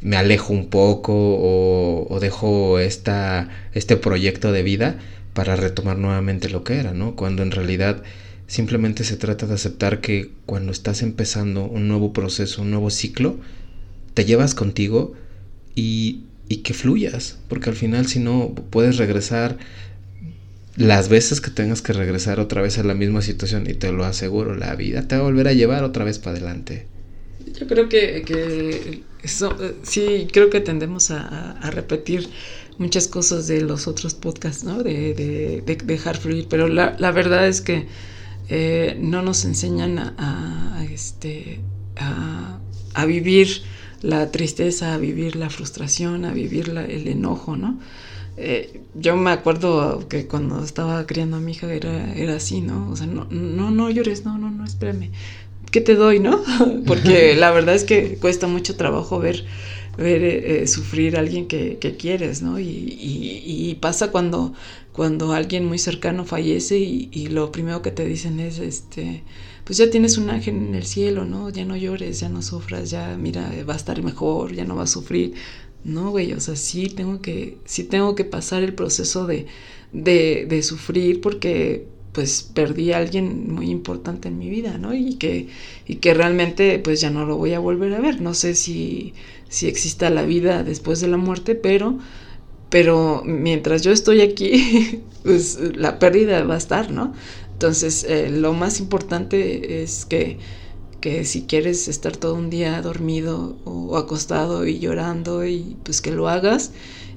me 0.00 0.16
alejo 0.16 0.52
un 0.52 0.68
poco 0.68 1.12
o, 1.14 2.18
dejo 2.20 2.78
esta, 2.78 3.48
este 3.72 3.96
proyecto 3.96 4.52
de 4.52 4.62
vida 4.62 4.98
para 5.32 5.56
retomar 5.56 5.98
nuevamente 5.98 6.48
lo 6.48 6.64
que 6.64 6.78
era, 6.78 6.92
¿no? 6.92 7.14
Cuando 7.14 7.42
en 7.42 7.50
realidad 7.50 8.02
simplemente 8.46 9.04
se 9.04 9.16
trata 9.16 9.46
de 9.46 9.54
aceptar 9.54 10.00
que 10.00 10.30
cuando 10.46 10.72
estás 10.72 11.02
empezando 11.02 11.64
un 11.64 11.88
nuevo 11.88 12.12
proceso, 12.12 12.62
un 12.62 12.70
nuevo 12.70 12.90
ciclo, 12.90 13.36
te 14.14 14.24
llevas 14.24 14.54
contigo 14.54 15.14
y, 15.74 16.20
y 16.48 16.58
que 16.58 16.72
fluyas, 16.72 17.38
porque 17.48 17.70
al 17.70 17.76
final 17.76 18.06
si 18.06 18.18
no 18.18 18.54
puedes 18.70 18.96
regresar 18.96 19.58
las 20.76 21.08
veces 21.08 21.40
que 21.40 21.50
tengas 21.50 21.82
que 21.82 21.92
regresar 21.92 22.38
otra 22.38 22.62
vez 22.62 22.78
a 22.78 22.82
la 22.82 22.94
misma 22.94 23.22
situación 23.22 23.68
y 23.68 23.74
te 23.74 23.92
lo 23.92 24.04
aseguro, 24.04 24.54
la 24.54 24.74
vida 24.74 25.08
te 25.08 25.16
va 25.16 25.22
a 25.22 25.24
volver 25.24 25.48
a 25.48 25.52
llevar 25.52 25.84
otra 25.84 26.04
vez 26.04 26.18
para 26.18 26.36
adelante. 26.36 26.86
Yo 27.58 27.66
creo 27.66 27.88
que, 27.88 28.22
que 28.26 29.02
eso, 29.22 29.56
sí, 29.82 30.28
creo 30.32 30.50
que 30.50 30.60
tendemos 30.60 31.10
a, 31.10 31.58
repetir 31.70 32.28
muchas 32.78 33.08
cosas 33.08 33.46
de 33.46 33.62
los 33.62 33.88
otros 33.88 34.14
podcasts, 34.14 34.64
¿no? 34.64 34.82
De, 34.82 35.14
de, 35.14 35.76
dejar 35.84 36.18
fluir, 36.18 36.46
pero 36.50 36.68
la, 36.68 36.94
la 36.98 37.10
verdad 37.10 37.48
es 37.48 37.62
que 37.62 37.86
eh, 38.48 38.96
no 39.00 39.22
nos 39.22 39.44
enseñan 39.44 39.98
a, 39.98 40.86
este, 40.92 41.60
a, 41.96 42.58
a, 42.94 43.06
vivir 43.06 43.62
la 44.02 44.30
tristeza, 44.30 44.94
a 44.94 44.98
vivir 44.98 45.36
la 45.36 45.50
frustración, 45.50 46.24
a 46.24 46.32
vivir 46.32 46.70
el 46.70 47.08
enojo, 47.08 47.56
¿no? 47.56 47.78
Eh, 48.36 48.80
yo 48.94 49.16
me 49.16 49.30
acuerdo 49.30 50.06
que 50.08 50.26
cuando 50.26 50.62
estaba 50.62 51.06
criando 51.06 51.38
a 51.38 51.40
mi 51.40 51.52
hija 51.52 51.72
era, 51.72 52.12
era 52.14 52.36
así, 52.36 52.60
¿no? 52.60 52.90
O 52.90 52.96
sea, 52.96 53.06
no, 53.06 53.26
no, 53.30 53.70
no 53.70 53.90
llores, 53.90 54.24
no, 54.24 54.36
no, 54.36 54.50
no, 54.50 54.64
espérame. 54.64 55.10
¿Qué 55.70 55.80
te 55.80 55.94
doy, 55.94 56.20
no? 56.20 56.42
Porque 56.86 57.34
la 57.38 57.50
verdad 57.50 57.74
es 57.74 57.84
que 57.84 58.16
cuesta 58.16 58.46
mucho 58.46 58.76
trabajo 58.76 59.18
ver, 59.18 59.44
ver 59.96 60.22
eh, 60.22 60.66
sufrir 60.66 61.16
a 61.16 61.20
alguien 61.20 61.48
que, 61.48 61.78
que 61.78 61.96
quieres, 61.96 62.42
¿no? 62.42 62.58
Y, 62.58 62.64
y, 62.64 63.42
y, 63.46 63.74
pasa 63.76 64.10
cuando, 64.10 64.52
cuando 64.92 65.32
alguien 65.32 65.64
muy 65.64 65.78
cercano 65.78 66.24
fallece 66.26 66.78
y, 66.78 67.08
y, 67.12 67.28
lo 67.28 67.50
primero 67.52 67.80
que 67.80 67.90
te 67.90 68.04
dicen 68.04 68.38
es, 68.38 68.58
este, 68.58 69.22
pues 69.66 69.78
ya 69.78 69.90
tienes 69.90 70.16
un 70.16 70.30
ángel 70.30 70.56
en 70.56 70.74
el 70.76 70.84
cielo, 70.86 71.24
¿no? 71.26 71.50
Ya 71.50 71.64
no 71.64 71.76
llores, 71.76 72.20
ya 72.20 72.28
no 72.28 72.40
sufras, 72.42 72.90
ya 72.90 73.16
mira, 73.18 73.52
va 73.68 73.74
a 73.74 73.76
estar 73.76 74.00
mejor, 74.02 74.54
ya 74.54 74.64
no 74.64 74.76
va 74.76 74.84
a 74.84 74.86
sufrir. 74.86 75.34
No, 75.84 76.10
güey, 76.10 76.32
o 76.34 76.40
sea, 76.40 76.56
sí 76.56 76.88
tengo 76.88 77.20
que, 77.20 77.58
sí 77.64 77.84
tengo 77.84 78.14
que 78.14 78.24
pasar 78.24 78.62
el 78.62 78.74
proceso 78.74 79.26
de, 79.26 79.46
de, 79.92 80.46
de 80.48 80.62
sufrir 80.62 81.20
porque 81.20 81.88
pues 82.12 82.42
perdí 82.54 82.92
a 82.92 82.98
alguien 82.98 83.52
muy 83.52 83.68
importante 83.70 84.28
en 84.28 84.38
mi 84.38 84.48
vida, 84.50 84.78
¿no? 84.78 84.94
Y 84.94 85.16
que, 85.16 85.48
y 85.86 85.96
que 85.96 86.14
realmente 86.14 86.78
pues 86.78 87.00
ya 87.00 87.10
no 87.10 87.26
lo 87.26 87.36
voy 87.36 87.52
a 87.52 87.58
volver 87.58 87.92
a 87.94 88.00
ver. 88.00 88.20
No 88.20 88.34
sé 88.34 88.54
si, 88.54 89.14
si 89.48 89.66
exista 89.68 90.10
la 90.10 90.22
vida 90.22 90.62
después 90.64 91.00
de 91.00 91.08
la 91.08 91.18
muerte, 91.18 91.56
pero, 91.56 91.98
pero 92.70 93.22
mientras 93.24 93.82
yo 93.82 93.92
estoy 93.92 94.20
aquí, 94.22 95.02
pues 95.24 95.58
la 95.76 95.98
pérdida 95.98 96.42
va 96.44 96.54
a 96.54 96.58
estar, 96.58 96.90
¿no? 96.90 97.14
Entonces, 97.56 98.04
eh, 98.04 98.28
lo 98.28 98.52
más 98.52 98.80
importante 98.80 99.82
es 99.82 100.04
que 100.04 100.38
que 101.00 101.24
si 101.24 101.42
quieres 101.42 101.88
estar 101.88 102.16
todo 102.16 102.34
un 102.34 102.50
día 102.50 102.82
dormido 102.82 103.56
o 103.64 103.96
acostado 103.96 104.66
y 104.66 104.78
llorando 104.78 105.46
y 105.46 105.76
pues 105.84 106.00
que 106.00 106.10
lo 106.10 106.28
hagas 106.28 106.72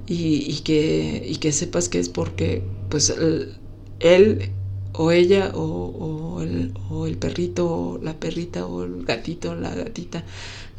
y, 0.05 0.62
que, 0.62 1.25
y 1.27 1.38
que 1.38 1.51
sepas 1.51 1.89
que 1.89 2.00
es 2.00 2.10
porque 2.10 2.63
pues 2.89 3.13
él 4.00 4.51
o 4.93 5.12
ella 5.12 5.51
o, 5.55 6.41
el, 6.41 6.74
o, 6.89 7.08
el, 7.08 7.17
perrito 7.17 7.67
o 7.67 7.98
la 8.00 8.19
perrita 8.19 8.65
o 8.65 8.84
el 8.84 9.05
gatito 9.05 9.51
o 9.51 9.55
la 9.55 9.74
gatita 9.74 10.24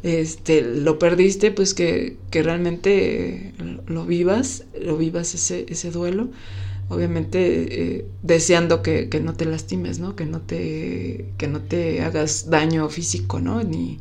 este 0.03 0.61
lo 0.61 0.99
perdiste 0.99 1.51
pues 1.51 1.73
que, 1.73 2.17
que 2.29 2.43
realmente 2.43 3.53
lo 3.87 4.05
vivas 4.05 4.65
lo 4.81 4.97
vivas 4.97 5.33
ese, 5.33 5.65
ese 5.69 5.91
duelo 5.91 6.29
obviamente 6.91 7.97
eh, 7.97 8.05
deseando 8.21 8.81
que, 8.83 9.07
no 9.23 9.33
te 9.33 9.45
lastimes, 9.45 9.99
¿no? 9.99 10.15
Que 10.15 10.25
no 10.25 10.41
te, 10.41 11.33
que 11.37 11.47
no 11.47 11.61
te 11.61 12.01
hagas 12.01 12.49
daño 12.49 12.89
físico, 12.89 13.39
¿no? 13.39 13.63
Ni, 13.63 13.99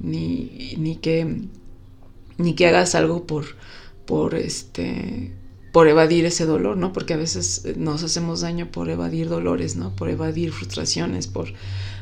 ni, 0.00 0.74
ni, 0.78 0.96
que, 0.96 1.42
ni 2.38 2.54
que 2.54 2.66
hagas 2.66 2.94
algo 2.94 3.26
por, 3.26 3.44
por, 4.06 4.34
este, 4.34 5.32
por 5.72 5.86
evadir 5.86 6.24
ese 6.24 6.46
dolor, 6.46 6.78
¿no? 6.78 6.92
Porque 6.92 7.14
a 7.14 7.18
veces 7.18 7.66
nos 7.76 8.02
hacemos 8.02 8.40
daño 8.40 8.70
por 8.72 8.88
evadir 8.88 9.28
dolores, 9.28 9.76
¿no? 9.76 9.94
Por 9.94 10.08
evadir 10.08 10.52
frustraciones, 10.52 11.26
por, 11.26 11.52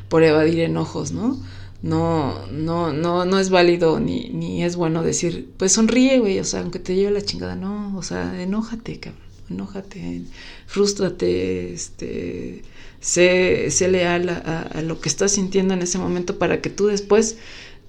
por 0.07 0.23
evadir 0.23 0.61
enojos, 0.61 1.11
¿no? 1.11 1.37
No, 1.81 2.47
no, 2.47 2.93
no, 2.93 3.25
no 3.25 3.39
es 3.39 3.49
válido 3.49 3.99
ni, 3.99 4.29
ni 4.29 4.63
es 4.63 4.75
bueno 4.75 5.03
decir, 5.03 5.51
pues 5.57 5.73
sonríe, 5.73 6.19
güey, 6.19 6.39
o 6.39 6.43
sea, 6.43 6.61
aunque 6.61 6.79
te 6.79 6.95
lleve 6.95 7.11
la 7.11 7.21
chingada, 7.21 7.55
no, 7.55 7.97
o 7.97 8.03
sea, 8.03 8.41
enójate, 8.41 8.99
cabrón 8.99 9.28
enójate, 9.49 10.21
frústrate, 10.67 11.73
este, 11.73 12.61
sé, 12.99 13.71
sé 13.71 13.87
leal 13.89 14.29
a, 14.29 14.81
lo 14.81 14.99
que 15.01 15.09
estás 15.09 15.31
sintiendo 15.31 15.73
en 15.73 15.81
ese 15.81 15.97
momento 15.97 16.37
para 16.37 16.61
que 16.61 16.69
tú 16.69 16.87
después 16.87 17.37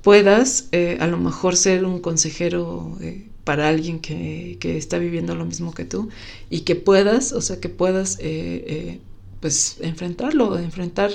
puedas 0.02 0.68
eh, 0.72 0.96
a 1.00 1.06
lo 1.06 1.18
mejor 1.18 1.56
ser 1.56 1.84
un 1.84 2.00
consejero 2.00 2.96
eh, 3.00 3.26
para 3.44 3.68
alguien 3.68 4.00
que, 4.00 4.56
que, 4.60 4.76
está 4.76 4.98
viviendo 4.98 5.34
lo 5.34 5.44
mismo 5.44 5.72
que 5.72 5.84
tú 5.84 6.08
y 6.48 6.60
que 6.60 6.76
puedas, 6.76 7.32
o 7.32 7.40
sea, 7.40 7.60
que 7.60 7.68
puedas 7.68 8.16
eh, 8.20 9.00
pues 9.40 9.78
enfrentarlo, 9.80 10.58
enfrentar 10.58 11.10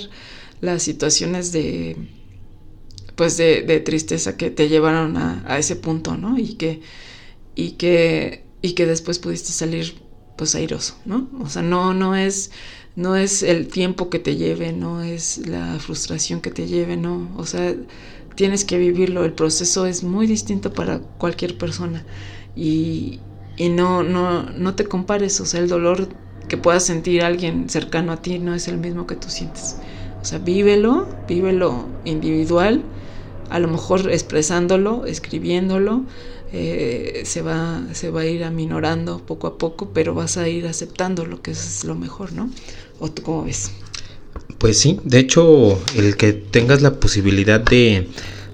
las 0.62 0.84
situaciones 0.84 1.52
de 1.52 1.96
pues 3.16 3.38
de, 3.38 3.80
tristeza 3.80 4.38
que 4.38 4.52
te 4.52 4.70
llevaron 4.70 5.18
a, 5.18 5.44
a, 5.48 5.58
ese 5.58 5.76
punto, 5.76 6.18
¿no? 6.18 6.38
Y 6.38 6.56
que, 6.56 6.82
y 7.56 7.72
que, 7.72 8.44
y 8.62 8.74
que 8.74 8.86
después 8.86 9.20
pudiste 9.20 9.52
salir 9.52 9.96
pues 10.36 10.56
airoso, 10.56 10.96
¿no? 11.06 11.28
O 11.42 11.50
sea, 11.50 11.62
no, 11.62 11.94
no 11.94 12.16
es, 12.16 12.52
no 12.96 13.16
es 13.16 13.44
el 13.44 13.68
tiempo 13.68 14.10
que 14.10 14.20
te 14.20 14.36
lleve, 14.36 14.72
no 14.74 15.02
es 15.02 15.48
la 15.48 15.78
frustración 15.80 16.42
que 16.42 16.52
te 16.52 16.68
lleve, 16.68 16.98
no, 16.98 17.30
o 17.38 17.46
sea, 17.46 17.76
tienes 18.36 18.66
que 18.66 18.78
vivirlo, 18.78 19.26
el 19.26 19.34
proceso 19.34 19.86
es 19.86 20.04
muy 20.04 20.28
distinto 20.28 20.74
para 20.74 21.00
cualquier 21.00 21.58
persona 21.58 22.06
y, 22.56 23.20
y 23.58 23.70
no, 23.70 24.04
no, 24.04 24.44
no 24.44 24.76
te 24.76 24.86
compares, 24.86 25.40
o 25.40 25.46
sea, 25.46 25.62
el 25.62 25.70
dolor 25.70 26.10
que 26.48 26.58
pueda 26.58 26.80
sentir 26.80 27.24
alguien 27.24 27.70
cercano 27.70 28.12
a 28.12 28.22
ti 28.22 28.40
no 28.40 28.54
es 28.54 28.68
el 28.68 28.78
mismo 28.78 29.08
que 29.08 29.16
tú 29.16 29.30
sientes. 29.30 29.78
O 30.22 30.26
sea, 30.26 30.40
vívelo, 30.40 31.08
vívelo 31.28 31.86
individual, 32.04 32.84
a 33.50 33.60
lo 33.60 33.68
mejor 33.68 34.12
expresándolo, 34.12 35.06
escribiéndolo, 35.06 36.04
eh, 36.58 37.24
se, 37.26 37.42
va, 37.42 37.84
se 37.94 38.10
va 38.10 38.22
a 38.22 38.26
ir 38.26 38.46
aminorando 38.46 39.20
poco 39.20 39.48
a 39.48 39.58
poco, 39.58 39.92
pero 39.94 40.14
vas 40.14 40.38
a 40.38 40.48
ir 40.48 40.68
aceptando 40.68 41.26
lo 41.26 41.42
que 41.42 41.52
es 41.52 41.84
lo 41.84 41.96
mejor, 41.96 42.32
¿no? 42.32 42.50
¿O 43.00 43.12
tú 43.12 43.24
cómo 43.24 43.44
ves? 43.44 43.72
Pues 44.58 44.80
sí, 44.80 45.00
de 45.04 45.20
hecho, 45.20 45.78
el 45.98 46.16
que 46.16 46.32
tengas 46.32 46.82
la 46.82 47.00
posibilidad 47.00 47.60
de, 47.60 48.08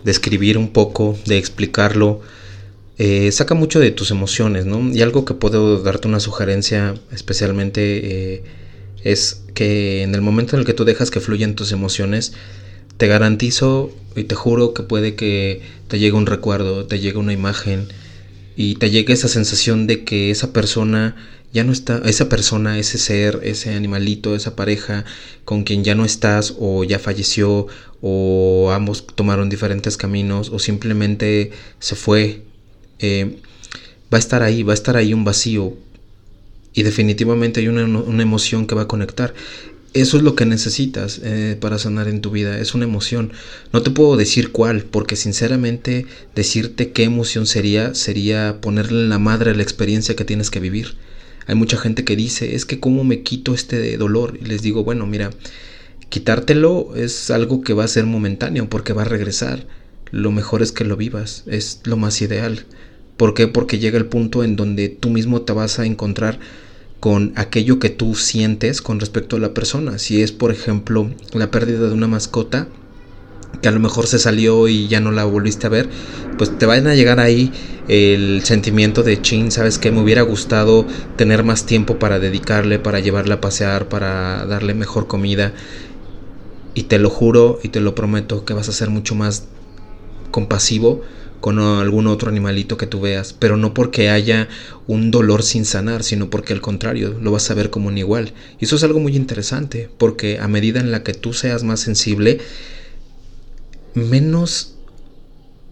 de 0.03 0.11
escribir 0.11 0.57
un 0.57 0.69
poco, 0.69 1.15
de 1.27 1.37
explicarlo, 1.37 2.21
eh, 2.97 3.31
saca 3.31 3.53
mucho 3.53 3.79
de 3.79 3.91
tus 3.91 4.09
emociones, 4.09 4.65
¿no? 4.65 4.91
Y 4.91 5.01
algo 5.01 5.23
que 5.23 5.35
puedo 5.35 5.81
darte 5.83 6.07
una 6.07 6.19
sugerencia 6.19 6.95
especialmente 7.11 7.81
eh, 8.33 8.43
es 9.03 9.43
que 9.53 10.01
en 10.01 10.15
el 10.15 10.21
momento 10.21 10.55
en 10.55 10.61
el 10.61 10.65
que 10.65 10.73
tú 10.73 10.85
dejas 10.85 11.11
que 11.11 11.19
fluyan 11.19 11.55
tus 11.55 11.71
emociones, 11.71 12.33
te 12.97 13.07
garantizo 13.07 13.91
y 14.15 14.23
te 14.25 14.35
juro 14.35 14.73
que 14.73 14.83
puede 14.83 15.15
que 15.15 15.61
te 15.87 15.99
llegue 15.99 16.13
un 16.13 16.25
recuerdo, 16.25 16.85
te 16.85 16.99
llegue 16.99 17.17
una 17.17 17.33
imagen 17.33 17.87
y 18.55 18.75
te 18.75 18.89
llegue 18.89 19.13
esa 19.13 19.27
sensación 19.27 19.87
de 19.87 20.03
que 20.03 20.31
esa 20.31 20.53
persona 20.53 21.15
ya 21.53 21.63
no 21.63 21.71
está, 21.71 22.01
esa 22.05 22.29
persona, 22.29 22.79
ese 22.79 22.97
ser, 22.97 23.41
ese 23.43 23.73
animalito, 23.73 24.35
esa 24.35 24.55
pareja 24.55 25.03
con 25.43 25.63
quien 25.63 25.83
ya 25.83 25.95
no 25.95 26.05
estás 26.05 26.55
o 26.59 26.83
ya 26.83 26.99
falleció 26.99 27.67
o 28.01 28.71
ambos 28.73 29.05
tomaron 29.05 29.49
diferentes 29.49 29.97
caminos 29.97 30.49
o 30.49 30.59
simplemente 30.59 31.51
se 31.79 31.95
fue, 31.95 32.43
eh, 32.99 33.37
va 34.13 34.17
a 34.17 34.19
estar 34.19 34.43
ahí, 34.43 34.63
va 34.63 34.73
a 34.73 34.75
estar 34.75 34.95
ahí 34.95 35.13
un 35.13 35.25
vacío 35.25 35.75
y 36.73 36.83
definitivamente 36.83 37.59
hay 37.59 37.67
una, 37.67 37.85
una 37.85 38.23
emoción 38.23 38.65
que 38.65 38.75
va 38.75 38.83
a 38.83 38.87
conectar. 38.87 39.33
Eso 39.93 40.15
es 40.15 40.23
lo 40.23 40.35
que 40.35 40.45
necesitas 40.45 41.19
eh, 41.21 41.57
para 41.59 41.77
sanar 41.77 42.07
en 42.07 42.21
tu 42.21 42.31
vida, 42.31 42.59
es 42.59 42.73
una 42.73 42.85
emoción. 42.85 43.33
No 43.73 43.81
te 43.81 43.91
puedo 43.91 44.15
decir 44.15 44.53
cuál, 44.53 44.83
porque 44.85 45.17
sinceramente 45.17 46.05
decirte 46.33 46.93
qué 46.93 47.03
emoción 47.03 47.45
sería 47.45 47.93
sería 47.93 48.61
ponerle 48.61 49.01
en 49.01 49.09
la 49.09 49.19
madre 49.19 49.53
la 49.53 49.63
experiencia 49.63 50.15
que 50.15 50.23
tienes 50.23 50.49
que 50.49 50.61
vivir. 50.61 50.95
Hay 51.45 51.55
mucha 51.55 51.75
gente 51.75 52.05
que 52.05 52.15
dice, 52.15 52.55
es 52.55 52.65
que 52.65 52.79
cómo 52.79 53.03
me 53.03 53.21
quito 53.23 53.53
este 53.53 53.97
dolor. 53.97 54.37
Y 54.41 54.45
les 54.45 54.61
digo, 54.61 54.85
bueno, 54.85 55.05
mira, 55.07 55.31
quitártelo 56.07 56.95
es 56.95 57.29
algo 57.29 57.61
que 57.61 57.73
va 57.73 57.83
a 57.83 57.89
ser 57.89 58.05
momentáneo, 58.05 58.69
porque 58.69 58.93
va 58.93 59.01
a 59.01 59.05
regresar. 59.05 59.67
Lo 60.11 60.31
mejor 60.31 60.61
es 60.61 60.71
que 60.71 60.85
lo 60.85 60.95
vivas, 60.95 61.43
es 61.47 61.81
lo 61.83 61.97
más 61.97 62.21
ideal. 62.21 62.65
¿Por 63.17 63.33
qué? 63.33 63.49
Porque 63.49 63.77
llega 63.77 63.97
el 63.97 64.05
punto 64.05 64.45
en 64.45 64.55
donde 64.55 64.87
tú 64.87 65.09
mismo 65.09 65.41
te 65.41 65.51
vas 65.51 65.79
a 65.79 65.85
encontrar 65.85 66.39
con 67.01 67.33
aquello 67.35 67.79
que 67.79 67.89
tú 67.89 68.13
sientes 68.13 68.81
con 68.81 68.99
respecto 68.99 69.35
a 69.35 69.39
la 69.39 69.55
persona. 69.55 69.97
Si 69.97 70.21
es, 70.21 70.31
por 70.31 70.51
ejemplo, 70.51 71.09
la 71.33 71.49
pérdida 71.49 71.87
de 71.87 71.93
una 71.93 72.07
mascota, 72.07 72.67
que 73.59 73.67
a 73.67 73.71
lo 73.71 73.79
mejor 73.79 74.05
se 74.05 74.19
salió 74.19 74.67
y 74.67 74.87
ya 74.87 74.99
no 74.99 75.11
la 75.11 75.25
volviste 75.25 75.65
a 75.65 75.71
ver, 75.71 75.89
pues 76.37 76.55
te 76.57 76.67
van 76.67 76.85
a 76.85 76.93
llegar 76.93 77.19
ahí 77.19 77.51
el 77.87 78.43
sentimiento 78.43 79.01
de 79.01 79.19
chin, 79.19 79.51
sabes 79.51 79.79
que 79.79 79.91
me 79.91 79.99
hubiera 79.99 80.21
gustado 80.21 80.85
tener 81.15 81.43
más 81.43 81.65
tiempo 81.65 81.97
para 81.97 82.19
dedicarle, 82.19 82.77
para 82.77 82.99
llevarla 82.99 83.35
a 83.35 83.41
pasear, 83.41 83.89
para 83.89 84.45
darle 84.45 84.75
mejor 84.75 85.07
comida. 85.07 85.53
Y 86.75 86.83
te 86.83 86.99
lo 86.99 87.09
juro 87.09 87.59
y 87.63 87.69
te 87.69 87.81
lo 87.81 87.95
prometo 87.95 88.45
que 88.45 88.53
vas 88.53 88.69
a 88.69 88.73
ser 88.73 88.91
mucho 88.91 89.15
más 89.15 89.47
compasivo 90.29 91.01
con 91.41 91.59
algún 91.59 92.07
otro 92.07 92.29
animalito 92.29 92.77
que 92.77 92.87
tú 92.87 93.01
veas, 93.01 93.33
pero 93.33 93.57
no 93.57 93.73
porque 93.73 94.09
haya 94.09 94.47
un 94.87 95.11
dolor 95.11 95.43
sin 95.43 95.65
sanar, 95.65 96.03
sino 96.03 96.29
porque 96.29 96.53
al 96.53 96.61
contrario, 96.61 97.17
lo 97.19 97.31
vas 97.31 97.49
a 97.51 97.55
ver 97.55 97.69
como 97.69 97.87
un 97.87 97.97
igual. 97.97 98.33
Y 98.59 98.65
eso 98.65 98.75
es 98.75 98.83
algo 98.83 98.99
muy 98.99 99.15
interesante, 99.15 99.89
porque 99.97 100.39
a 100.39 100.47
medida 100.47 100.79
en 100.79 100.91
la 100.91 101.03
que 101.03 101.13
tú 101.13 101.33
seas 101.33 101.63
más 101.63 101.79
sensible, 101.81 102.39
menos 103.95 104.75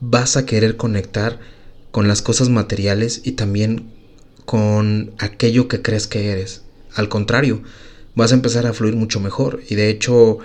vas 0.02 0.38
a 0.38 0.46
querer 0.46 0.76
conectar 0.76 1.40
con 1.92 2.08
las 2.08 2.22
cosas 2.22 2.50
materiales 2.50 3.22
y 3.24 3.34
también 3.34 3.92
con 4.46 5.12
aquello 5.20 5.68
que 5.68 5.82
crees 5.82 6.08
que 6.08 6.32
eres. 6.32 6.64
Al 6.96 7.10
contrario, 7.10 7.62
vas 8.16 8.32
a 8.32 8.36
empezar 8.36 8.66
a 8.66 8.74
fluir 8.74 8.96
mucho 8.96 9.20
mejor. 9.20 9.62
Y 9.70 9.76
de 9.76 9.90
hecho, 9.90 10.40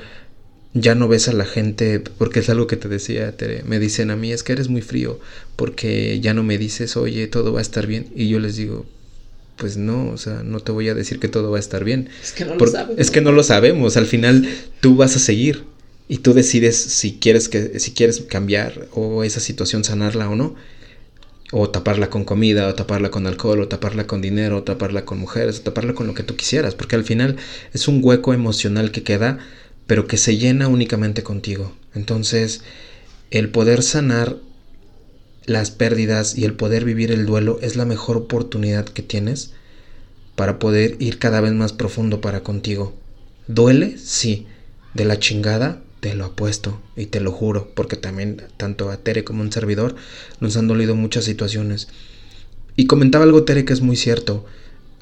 ya 0.74 0.96
no 0.96 1.06
ves 1.08 1.28
a 1.28 1.32
la 1.32 1.44
gente, 1.44 2.00
porque 2.00 2.40
es 2.40 2.50
algo 2.50 2.66
que 2.66 2.76
te 2.76 2.88
decía, 2.88 3.36
Tere, 3.36 3.62
me 3.64 3.78
dicen 3.78 4.10
a 4.10 4.16
mí, 4.16 4.32
es 4.32 4.42
que 4.42 4.52
eres 4.52 4.68
muy 4.68 4.82
frío, 4.82 5.20
porque 5.56 6.20
ya 6.20 6.34
no 6.34 6.42
me 6.42 6.58
dices, 6.58 6.96
oye, 6.96 7.28
todo 7.28 7.52
va 7.52 7.60
a 7.60 7.62
estar 7.62 7.86
bien. 7.86 8.08
Y 8.16 8.28
yo 8.28 8.40
les 8.40 8.56
digo, 8.56 8.84
pues 9.56 9.76
no, 9.76 10.10
o 10.10 10.18
sea, 10.18 10.42
no 10.42 10.60
te 10.60 10.72
voy 10.72 10.88
a 10.88 10.94
decir 10.94 11.20
que 11.20 11.28
todo 11.28 11.52
va 11.52 11.58
a 11.58 11.60
estar 11.60 11.84
bien. 11.84 12.08
Es 12.22 12.32
que 12.32 12.44
no 12.44 12.56
lo 12.56 12.66
sabemos. 12.66 12.98
Es 12.98 13.10
que 13.12 13.20
no 13.20 13.32
lo 13.32 13.42
sabemos, 13.44 13.96
al 13.96 14.06
final 14.06 14.48
tú 14.80 14.96
vas 14.96 15.14
a 15.14 15.20
seguir 15.20 15.62
y 16.08 16.18
tú 16.18 16.34
decides 16.34 16.76
si 16.76 17.18
quieres 17.18 17.48
que 17.48 17.78
si 17.80 17.92
quieres 17.92 18.20
cambiar 18.28 18.88
o 18.92 19.24
esa 19.24 19.40
situación 19.40 19.84
sanarla 19.84 20.28
o 20.28 20.36
no 20.36 20.54
o 21.50 21.70
taparla 21.70 22.10
con 22.10 22.24
comida 22.24 22.68
o 22.68 22.74
taparla 22.74 23.10
con 23.10 23.26
alcohol 23.26 23.60
o 23.62 23.68
taparla 23.68 24.06
con 24.06 24.20
dinero 24.20 24.58
o 24.58 24.62
taparla 24.64 25.04
con 25.04 25.18
mujeres 25.18 25.60
o 25.60 25.62
taparla 25.62 25.94
con 25.94 26.06
lo 26.06 26.14
que 26.14 26.22
tú 26.22 26.36
quisieras 26.36 26.74
porque 26.74 26.96
al 26.96 27.04
final 27.04 27.36
es 27.72 27.88
un 27.88 28.00
hueco 28.02 28.34
emocional 28.34 28.90
que 28.90 29.02
queda 29.02 29.38
pero 29.86 30.06
que 30.06 30.16
se 30.16 30.36
llena 30.36 30.68
únicamente 30.68 31.22
contigo 31.22 31.72
entonces 31.94 32.62
el 33.30 33.48
poder 33.48 33.82
sanar 33.82 34.36
las 35.46 35.70
pérdidas 35.70 36.36
y 36.36 36.44
el 36.44 36.54
poder 36.54 36.84
vivir 36.84 37.12
el 37.12 37.26
duelo 37.26 37.58
es 37.60 37.76
la 37.76 37.84
mejor 37.84 38.16
oportunidad 38.16 38.86
que 38.86 39.02
tienes 39.02 39.52
para 40.36 40.58
poder 40.58 40.96
ir 41.00 41.18
cada 41.18 41.40
vez 41.40 41.52
más 41.52 41.72
profundo 41.72 42.20
para 42.20 42.42
contigo 42.42 42.94
duele 43.46 43.98
sí 43.98 44.46
de 44.94 45.04
la 45.04 45.18
chingada 45.18 45.82
te 46.04 46.14
lo 46.14 46.26
apuesto 46.26 46.82
y 46.96 47.06
te 47.06 47.18
lo 47.18 47.32
juro, 47.32 47.72
porque 47.74 47.96
también 47.96 48.42
tanto 48.58 48.90
a 48.90 48.98
Tere 48.98 49.24
como 49.24 49.40
a 49.40 49.46
un 49.46 49.52
servidor 49.52 49.96
nos 50.38 50.54
han 50.58 50.68
dolido 50.68 50.94
muchas 50.94 51.24
situaciones. 51.24 51.88
Y 52.76 52.84
comentaba 52.84 53.24
algo 53.24 53.44
Tere 53.44 53.64
que 53.64 53.72
es 53.72 53.80
muy 53.80 53.96
cierto. 53.96 54.44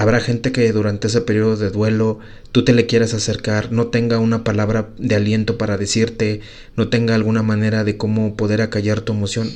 Habrá 0.02 0.18
gente 0.18 0.50
que 0.50 0.72
durante 0.72 1.06
ese 1.06 1.20
periodo 1.20 1.56
de 1.56 1.70
duelo 1.70 2.18
tú 2.50 2.64
te 2.64 2.72
le 2.72 2.86
quieras 2.86 3.14
acercar, 3.14 3.70
no 3.70 3.86
tenga 3.86 4.18
una 4.18 4.42
palabra 4.42 4.90
de 4.98 5.14
aliento 5.14 5.58
para 5.58 5.78
decirte, 5.78 6.40
no 6.76 6.88
tenga 6.88 7.14
alguna 7.14 7.44
manera 7.44 7.84
de 7.84 7.96
cómo 7.96 8.34
poder 8.34 8.62
acallar 8.62 9.02
tu 9.02 9.12
emoción. 9.12 9.48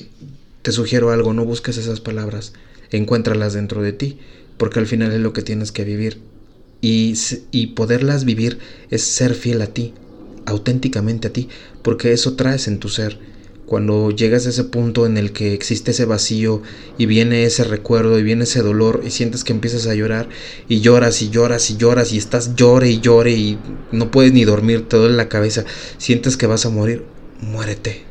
Te 0.62 0.70
sugiero 0.70 1.10
algo, 1.10 1.34
no 1.34 1.44
busques 1.44 1.78
esas 1.78 1.98
palabras, 1.98 2.52
encuéntralas 2.92 3.54
dentro 3.54 3.82
de 3.82 3.92
ti, 3.92 4.20
porque 4.56 4.78
al 4.78 4.86
final 4.86 5.10
es 5.10 5.18
lo 5.18 5.32
que 5.32 5.42
tienes 5.42 5.72
que 5.72 5.82
vivir. 5.82 6.20
Y, 6.80 7.14
y 7.50 7.66
poderlas 7.74 8.24
vivir 8.24 8.60
es 8.88 9.02
ser 9.02 9.34
fiel 9.34 9.62
a 9.62 9.66
ti, 9.66 9.94
auténticamente 10.44 11.26
a 11.26 11.32
ti, 11.32 11.48
porque 11.82 12.12
eso 12.12 12.36
traes 12.36 12.68
en 12.68 12.78
tu 12.78 12.88
ser. 12.88 13.18
Cuando 13.66 14.10
llegas 14.12 14.46
a 14.46 14.50
ese 14.50 14.62
punto 14.64 15.06
en 15.06 15.16
el 15.16 15.32
que 15.32 15.52
existe 15.52 15.90
ese 15.90 16.04
vacío 16.04 16.62
y 16.98 17.06
viene 17.06 17.44
ese 17.44 17.64
recuerdo 17.64 18.18
y 18.18 18.22
viene 18.22 18.44
ese 18.44 18.62
dolor 18.62 19.02
y 19.04 19.10
sientes 19.10 19.42
que 19.42 19.52
empiezas 19.52 19.86
a 19.88 19.94
llorar 19.94 20.28
y 20.68 20.80
lloras 20.80 21.20
y 21.20 21.30
lloras 21.30 21.68
y 21.70 21.76
lloras 21.76 22.12
y 22.12 22.18
estás 22.18 22.54
llore 22.54 22.90
y 22.90 23.00
llore 23.00 23.32
y 23.32 23.58
no 23.90 24.10
puedes 24.12 24.32
ni 24.32 24.44
dormir, 24.44 24.88
te 24.88 24.96
duele 24.96 25.16
la 25.16 25.28
cabeza, 25.28 25.64
sientes 25.98 26.36
que 26.36 26.46
vas 26.46 26.64
a 26.64 26.70
morir, 26.70 27.02
muérete. 27.40 28.04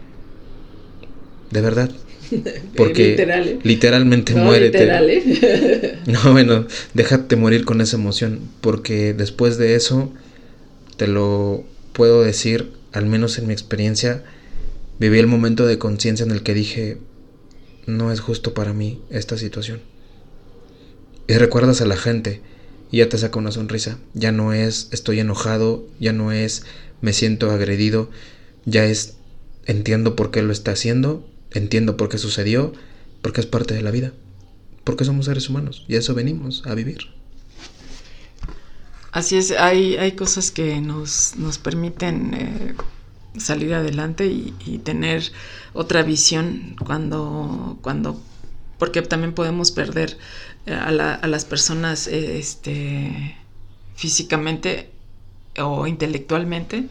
De 1.51 1.61
verdad. 1.61 1.89
Porque 2.75 3.09
Literal, 3.11 3.47
¿eh? 3.47 3.59
literalmente 3.63 4.33
No, 4.33 4.43
muérete. 4.43 4.79
literal, 4.79 5.09
¿eh? 5.09 5.99
No, 6.07 6.31
bueno, 6.33 6.65
déjate 6.93 7.35
morir 7.35 7.65
con 7.65 7.79
esa 7.81 7.95
emoción, 7.97 8.39
porque 8.61 9.13
después 9.13 9.57
de 9.57 9.75
eso, 9.75 10.11
te 10.97 11.07
lo 11.07 11.63
puedo 11.93 12.23
decir, 12.23 12.71
al 12.93 13.05
menos 13.05 13.37
en 13.37 13.47
mi 13.47 13.53
experiencia, 13.53 14.23
viví 14.99 15.19
el 15.19 15.27
momento 15.27 15.65
de 15.65 15.77
conciencia 15.77 16.25
en 16.25 16.31
el 16.31 16.43
que 16.43 16.53
dije, 16.53 16.97
no 17.85 18.11
es 18.11 18.19
justo 18.19 18.53
para 18.53 18.73
mí 18.73 19.01
esta 19.09 19.37
situación. 19.37 19.81
Y 21.27 21.33
recuerdas 21.35 21.81
a 21.81 21.85
la 21.85 21.97
gente 21.97 22.41
y 22.91 22.97
ya 22.97 23.09
te 23.09 23.17
saca 23.17 23.39
una 23.39 23.51
sonrisa. 23.51 23.97
Ya 24.13 24.31
no 24.31 24.53
es 24.53 24.89
estoy 24.91 25.19
enojado, 25.19 25.87
ya 25.99 26.13
no 26.13 26.31
es 26.31 26.63
me 27.01 27.13
siento 27.13 27.51
agredido, 27.51 28.09
ya 28.65 28.85
es 28.85 29.17
entiendo 29.65 30.15
por 30.15 30.31
qué 30.31 30.41
lo 30.41 30.51
está 30.51 30.71
haciendo, 30.71 31.27
entiendo 31.51 31.97
por 31.97 32.09
qué 32.09 32.17
sucedió, 32.17 32.73
porque 33.21 33.41
es 33.41 33.47
parte 33.47 33.73
de 33.73 33.81
la 33.81 33.91
vida, 33.91 34.13
porque 34.83 35.05
somos 35.05 35.25
seres 35.25 35.49
humanos 35.49 35.83
y 35.87 35.95
eso 35.95 36.13
venimos 36.13 36.63
a 36.65 36.75
vivir. 36.75 36.99
Así 39.11 39.37
es, 39.37 39.51
hay, 39.51 39.95
hay 39.95 40.11
cosas 40.11 40.51
que 40.51 40.81
nos, 40.81 41.35
nos 41.37 41.57
permiten 41.57 42.33
eh, 42.33 42.75
salir 43.39 43.73
adelante 43.73 44.25
y, 44.27 44.53
tener 44.83 45.31
otra 45.73 46.03
visión 46.03 46.75
cuando, 46.85 47.77
cuando, 47.81 48.21
porque 48.77 49.01
también 49.01 49.33
podemos 49.33 49.71
perder 49.71 50.17
eh, 50.65 50.73
a, 50.73 50.91
la- 50.91 51.15
a 51.15 51.27
las 51.27 51.45
personas 51.45 52.07
eh, 52.07 52.37
este, 52.39 53.35
físicamente 53.95 54.89
o 55.59 55.87
intelectualmente 55.87 56.87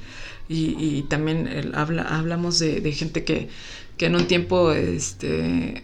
y, 0.49 1.03
también 1.05 1.73
habla, 1.75 2.03
hablamos 2.03 2.59
de, 2.59 2.81
de 2.81 2.93
gente 2.93 3.25
que, 3.25 3.49
que 3.97 4.07
en 4.07 4.15
un 4.17 4.27
tiempo 4.27 4.73
este, 4.73 5.83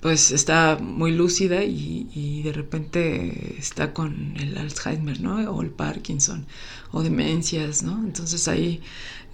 pues 0.00 0.30
está 0.30 0.78
muy 0.80 1.10
lúcida 1.12 1.64
y, 1.64 2.08
y 2.14 2.42
de 2.42 2.52
repente 2.52 3.56
está 3.58 3.92
con 3.92 4.36
el 4.38 4.56
Alzheimer, 4.58 5.20
¿no? 5.20 5.36
O 5.50 5.62
el 5.62 5.70
Parkinson, 5.70 6.46
o 6.92 7.02
demencias, 7.02 7.82
¿no? 7.82 7.98
Entonces 8.04 8.46
ahí 8.48 8.80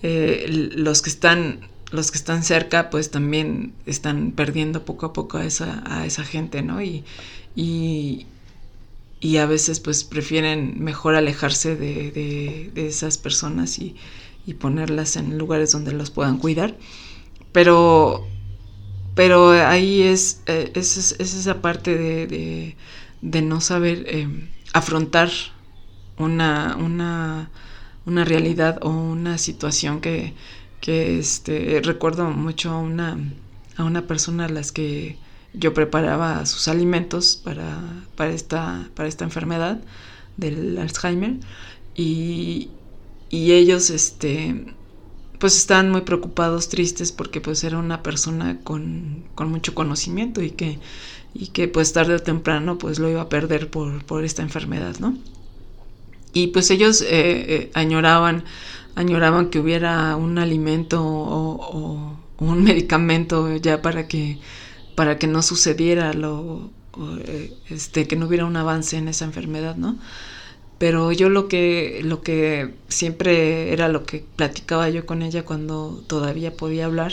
eh, 0.04 0.46
los 0.76 1.02
que 1.02 1.10
están 1.10 1.68
los 1.92 2.12
que 2.12 2.18
están 2.18 2.44
cerca 2.44 2.90
pues 2.90 3.10
también 3.12 3.74
están 3.86 4.32
perdiendo 4.32 4.84
poco 4.84 5.06
a 5.06 5.14
poco 5.14 5.38
a 5.38 5.46
esa, 5.46 5.82
a 5.86 6.06
esa 6.06 6.24
gente, 6.24 6.62
¿no? 6.62 6.82
Y, 6.82 7.04
y, 7.56 8.26
y 9.20 9.38
a 9.38 9.46
veces 9.46 9.80
pues 9.80 10.04
prefieren 10.04 10.82
mejor 10.82 11.14
alejarse 11.16 11.76
de, 11.76 12.10
de- 12.12 12.88
esas 12.88 13.18
personas 13.18 13.78
y, 13.78 13.96
y 14.46 14.54
ponerlas 14.54 15.16
en 15.16 15.38
lugares 15.38 15.72
donde 15.72 15.92
los 15.92 16.10
puedan 16.10 16.38
cuidar. 16.38 16.76
Pero 17.52 18.28
pero 19.14 19.50
ahí 19.52 20.02
es, 20.02 20.42
eh, 20.46 20.72
es, 20.74 20.96
es- 20.96 21.16
es 21.20 21.34
esa 21.34 21.62
parte 21.62 21.96
de, 21.96 22.26
de- 22.26 22.76
de 23.22 23.42
no 23.42 23.60
saber 23.60 24.04
eh, 24.08 24.28
afrontar 24.74 25.30
una, 26.18 26.76
una, 26.78 27.50
una 28.06 28.24
realidad 28.24 28.78
o 28.82 28.90
una 28.90 29.38
situación 29.38 30.00
que, 30.00 30.34
que 30.80 31.18
este, 31.18 31.80
recuerdo 31.82 32.30
mucho 32.30 32.70
a 32.70 32.78
una, 32.78 33.18
a 33.76 33.84
una 33.84 34.06
persona 34.06 34.46
a 34.46 34.48
las 34.48 34.72
que 34.72 35.16
yo 35.52 35.72
preparaba 35.72 36.44
sus 36.46 36.68
alimentos 36.68 37.40
para, 37.42 37.80
para, 38.16 38.32
esta, 38.32 38.88
para 38.94 39.08
esta 39.08 39.24
enfermedad 39.24 39.80
del 40.36 40.76
Alzheimer 40.78 41.36
y, 41.94 42.70
y 43.30 43.52
ellos 43.52 43.90
este, 43.90 44.74
pues 45.38 45.56
estaban 45.56 45.90
muy 45.90 46.02
preocupados, 46.02 46.68
tristes, 46.68 47.12
porque 47.12 47.40
pues 47.40 47.64
era 47.64 47.78
una 47.78 48.02
persona 48.02 48.60
con, 48.64 49.24
con 49.34 49.50
mucho 49.50 49.74
conocimiento 49.74 50.42
y 50.42 50.50
que, 50.50 50.78
y 51.34 51.48
que 51.48 51.68
pues 51.68 51.92
tarde 51.92 52.14
o 52.14 52.18
temprano 52.20 52.78
pues 52.78 52.98
lo 52.98 53.08
iba 53.10 53.22
a 53.22 53.28
perder 53.28 53.70
por, 53.70 54.04
por 54.04 54.24
esta 54.24 54.42
enfermedad, 54.42 54.96
¿no? 55.00 55.16
Y 56.34 56.48
pues 56.48 56.70
ellos 56.70 57.00
eh, 57.00 57.06
eh, 57.10 57.70
añoraban, 57.74 58.44
añoraban 58.96 59.50
que 59.50 59.60
hubiera 59.60 60.16
un 60.16 60.38
alimento 60.38 61.02
o, 61.02 62.18
un 62.38 62.64
medicamento 62.64 63.56
ya 63.56 63.80
para 63.80 64.08
que, 64.08 64.38
para 64.96 65.18
que 65.18 65.28
no 65.28 65.42
sucediera 65.42 66.12
lo, 66.12 66.70
eh, 67.26 67.52
este, 67.70 68.06
que 68.08 68.16
no 68.16 68.26
hubiera 68.26 68.44
un 68.46 68.56
avance 68.56 68.96
en 68.96 69.08
esa 69.08 69.24
enfermedad, 69.24 69.76
¿no? 69.76 69.96
Pero 70.78 71.12
yo 71.12 71.28
lo 71.28 71.46
que, 71.48 72.00
lo 72.02 72.20
que 72.22 72.74
siempre 72.88 73.72
era 73.72 73.88
lo 73.88 74.04
que 74.04 74.24
platicaba 74.36 74.90
yo 74.90 75.06
con 75.06 75.22
ella 75.22 75.44
cuando 75.44 76.02
todavía 76.08 76.56
podía 76.56 76.86
hablar 76.86 77.12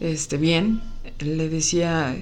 este, 0.00 0.36
bien, 0.36 0.82
le 1.20 1.48
decía, 1.48 2.16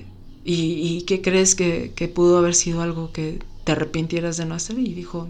¿y, 0.44 0.54
y 0.54 1.02
qué 1.06 1.22
crees 1.22 1.54
que, 1.54 1.92
que 1.96 2.08
pudo 2.08 2.38
haber 2.38 2.54
sido 2.54 2.82
algo 2.82 3.10
que 3.12 3.40
te 3.64 3.72
arrepintieras 3.72 4.36
de 4.36 4.44
no 4.44 4.54
hacer? 4.54 4.78
Y 4.78 4.92
dijo, 4.94 5.28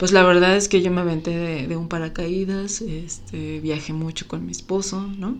pues 0.00 0.12
la 0.12 0.22
verdad 0.22 0.56
es 0.56 0.68
que 0.70 0.80
yo 0.80 0.90
me 0.90 1.02
aventé 1.02 1.66
de, 1.68 1.76
un 1.76 1.86
paracaídas, 1.88 2.80
este, 2.80 3.60
viajé 3.60 3.92
mucho 3.92 4.26
con 4.26 4.46
mi 4.46 4.52
esposo, 4.52 5.02
¿no? 5.18 5.38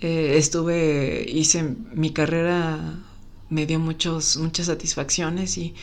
Eh, 0.00 0.36
estuve, 0.38 1.26
hice 1.28 1.76
mi 1.94 2.10
carrera, 2.10 2.98
me 3.50 3.66
dio 3.66 3.78
muchos, 3.78 4.38
muchas 4.38 4.68
satisfacciones 4.68 5.58
y, 5.58 5.74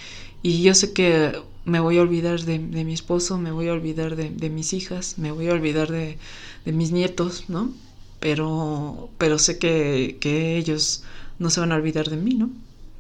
y 0.42 0.64
yo 0.64 0.74
sé 0.74 0.92
que 0.92 1.40
me 1.66 1.80
voy 1.80 2.00
a 2.00 2.02
olvidar 2.02 2.42
de, 2.42 2.58
de 2.58 2.84
mi 2.84 2.94
esposo, 2.94 3.38
me 3.38 3.52
voy 3.52 3.68
a 3.68 3.74
olvidar 3.74 4.16
de, 4.16 4.32
de 4.32 4.50
mis 4.50 4.74
hijas, 4.74 5.20
me 5.20 5.32
voy 5.32 5.48
a 5.48 5.54
olvidar 5.54 5.92
de, 5.92 6.18
de 6.66 6.72
mis 6.72 6.92
nietos, 6.92 7.46
¿no? 7.48 7.72
Pero, 8.20 9.12
pero 9.20 9.38
sé 9.38 9.60
que, 9.60 10.18
que 10.20 10.58
ellos 10.58 11.04
no 11.38 11.52
se 11.52 11.60
van 11.60 11.74
a 11.74 11.76
olvidar 11.76 12.10
de 12.10 12.18
mí, 12.18 12.34
¿no? 12.34 12.50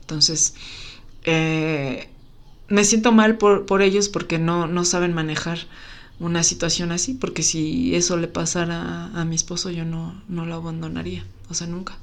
Entonces, 0.01 0.53
eh, 1.23 2.09
me 2.69 2.83
siento 2.83 3.11
mal 3.11 3.37
por, 3.37 3.65
por 3.65 3.81
ellos 3.81 4.09
porque 4.09 4.39
no, 4.39 4.67
no 4.67 4.85
saben 4.85 5.13
manejar 5.13 5.59
una 6.19 6.43
situación 6.43 6.91
así, 6.91 7.13
porque 7.13 7.43
si 7.43 7.95
eso 7.95 8.17
le 8.17 8.27
pasara 8.27 9.05
a, 9.13 9.25
mi 9.25 9.35
esposo 9.35 9.69
yo 9.69 9.85
no, 9.85 10.21
no 10.27 10.45
lo 10.45 10.55
abandonaría, 10.55 11.25
o 11.49 11.53
sea, 11.53 11.67
nunca. 11.67 11.97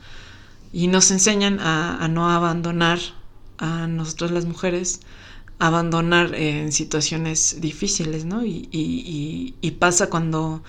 Y 0.73 0.89
nos 0.89 1.11
enseñan 1.11 1.61
a, 1.61 2.07
no 2.09 2.31
abandonar 2.31 2.99
a 3.59 3.87
nosotras 3.87 4.31
las 4.31 4.47
mujeres 4.47 5.01
abandonar 5.59 6.35
en 6.35 6.73
situaciones 6.73 7.61
difíciles, 7.61 8.25
¿no? 8.25 8.45
Y, 8.45 9.77
pasa 9.79 10.09
cuando, 10.11 10.63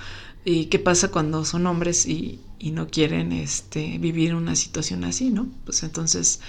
y 0.46 0.66
qué 0.66 0.80
pasa 0.80 1.10
cuando 1.10 1.44
son 1.46 1.66
hombres 1.68 2.06
y, 2.06 2.40
y 2.60 2.72
no 2.72 2.88
quieren 2.88 3.32
este, 3.32 3.98
vivir 3.98 4.36
una 4.36 4.56
situación 4.56 5.04
así, 5.04 5.30
¿no? 5.30 5.48
Pues 5.66 5.84
entonces 5.84 6.40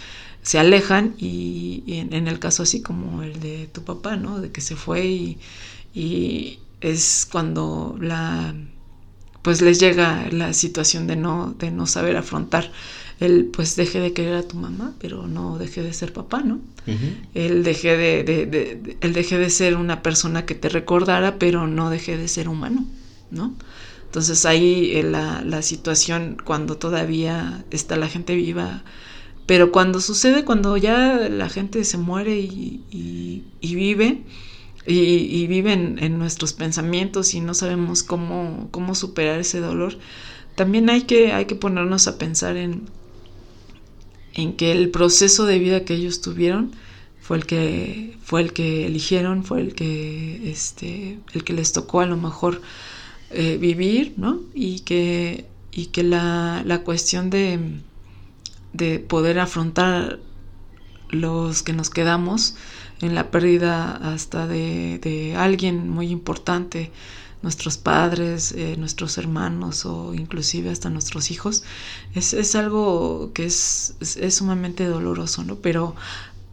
se 0.48 0.58
alejan 0.58 1.14
y, 1.18 1.82
en, 1.88 2.26
el 2.26 2.38
caso 2.38 2.62
así 2.62 2.80
como 2.80 3.22
el 3.22 3.38
de 3.38 3.68
tu 3.70 3.84
papá, 3.84 4.16
¿no? 4.16 4.40
De 4.40 4.50
que 4.50 4.62
se 4.62 4.76
fue 4.76 5.04
y, 5.04 5.38
y 5.94 6.58
es 6.80 7.28
cuando 7.30 7.98
la 8.00 8.54
pues 9.42 9.60
les 9.60 9.78
llega 9.78 10.26
la 10.30 10.54
situación 10.54 11.06
de 11.06 11.16
no 11.16 11.54
de 11.58 11.70
no 11.70 11.86
saber 11.86 12.16
afrontar 12.16 12.72
él 13.20 13.50
pues 13.52 13.76
deje 13.76 14.00
de 14.00 14.14
querer 14.14 14.36
a 14.36 14.42
tu 14.42 14.56
mamá, 14.56 14.94
pero 14.98 15.26
no 15.26 15.58
deje 15.58 15.82
de 15.82 15.92
ser 15.92 16.14
papá, 16.14 16.40
¿no? 16.40 16.60
Él 17.34 17.62
deje 17.62 17.98
de, 17.98 18.24
de, 18.24 18.96
él 19.02 19.12
deje 19.12 19.36
de 19.36 19.50
ser 19.50 19.76
una 19.76 20.02
persona 20.02 20.46
que 20.46 20.54
te 20.54 20.70
recordara, 20.70 21.38
pero 21.38 21.66
no 21.66 21.90
deje 21.90 22.16
de 22.16 22.26
ser 22.26 22.48
humano, 22.48 22.86
¿no? 23.30 23.54
Entonces 24.06 24.46
ahí 24.46 24.92
eh, 24.94 25.02
la, 25.02 25.42
la 25.42 25.60
situación 25.60 26.38
cuando 26.42 26.78
todavía 26.78 27.64
está 27.70 27.96
la 27.96 28.08
gente 28.08 28.34
viva, 28.34 28.82
pero 29.48 29.72
cuando 29.72 30.02
sucede, 30.02 30.44
cuando 30.44 30.76
ya 30.76 31.26
la 31.30 31.48
gente 31.48 31.82
se 31.84 31.96
muere 31.96 32.38
y, 32.38 32.82
y, 33.62 33.74
vive, 33.74 34.22
y, 34.86 34.94
y 34.94 35.46
vive 35.46 35.72
en, 35.72 35.98
en, 36.04 36.18
nuestros 36.18 36.52
pensamientos 36.52 37.32
y 37.32 37.40
no 37.40 37.54
sabemos 37.54 38.02
cómo, 38.02 38.68
cómo 38.70 38.94
superar 38.94 39.40
ese 39.40 39.60
dolor, 39.60 39.96
también 40.54 40.90
hay 40.90 41.04
que, 41.04 41.32
hay 41.32 41.46
que 41.46 41.54
ponernos 41.54 42.08
a 42.08 42.18
pensar 42.18 42.58
en, 42.58 42.90
en 44.34 44.52
que 44.52 44.70
el 44.70 44.90
proceso 44.90 45.46
de 45.46 45.58
vida 45.58 45.86
que 45.86 45.94
ellos 45.94 46.20
tuvieron 46.20 46.72
fue 47.18 47.38
el 47.38 47.46
que 47.46 48.18
fue 48.22 48.42
el 48.42 48.52
que 48.52 48.84
eligieron, 48.84 49.44
fue 49.44 49.62
el 49.62 49.74
que 49.74 50.50
este 50.50 51.20
el 51.32 51.42
que 51.42 51.54
les 51.54 51.72
tocó 51.72 52.00
a 52.02 52.06
lo 52.06 52.18
mejor 52.18 52.60
eh, 53.30 53.56
vivir, 53.58 54.12
¿no? 54.18 54.42
Y 54.52 54.80
que 54.80 55.46
y 55.72 55.86
que 55.86 56.02
la, 56.02 56.62
la 56.66 56.82
cuestión 56.82 57.30
de, 57.30 57.80
de 58.72 58.98
poder 58.98 59.38
afrontar 59.38 60.18
los 61.10 61.62
que 61.62 61.72
nos 61.72 61.90
quedamos 61.90 62.56
en 63.00 63.14
la 63.14 63.30
pérdida 63.30 63.96
hasta 63.96 64.46
de, 64.46 64.98
de 64.98 65.36
alguien 65.36 65.88
muy 65.88 66.08
importante 66.10 66.90
nuestros 67.42 67.78
padres, 67.78 68.52
eh, 68.52 68.76
nuestros 68.76 69.16
hermanos 69.18 69.86
o 69.86 70.14
inclusive 70.14 70.70
hasta 70.70 70.90
nuestros 70.90 71.30
hijos, 71.30 71.62
es, 72.14 72.32
es 72.32 72.54
algo 72.54 73.30
que 73.32 73.46
es, 73.46 73.96
es, 74.00 74.34
sumamente 74.34 74.84
doloroso, 74.86 75.44
¿no? 75.44 75.56
Pero, 75.56 75.94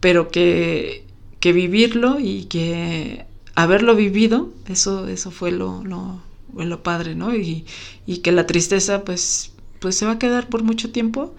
pero 0.00 0.28
que, 0.28 1.04
que 1.40 1.52
vivirlo 1.52 2.20
y 2.20 2.44
que 2.44 3.26
haberlo 3.54 3.96
vivido, 3.96 4.50
eso, 4.68 5.08
eso 5.08 5.30
fue 5.30 5.50
lo, 5.50 5.82
lo, 5.82 6.20
lo 6.54 6.82
padre, 6.82 7.14
¿no? 7.14 7.34
Y, 7.34 7.64
y, 8.06 8.18
que 8.18 8.30
la 8.30 8.46
tristeza, 8.46 9.04
pues, 9.04 9.52
pues 9.80 9.96
se 9.96 10.06
va 10.06 10.12
a 10.12 10.18
quedar 10.18 10.48
por 10.48 10.62
mucho 10.62 10.92
tiempo, 10.92 11.34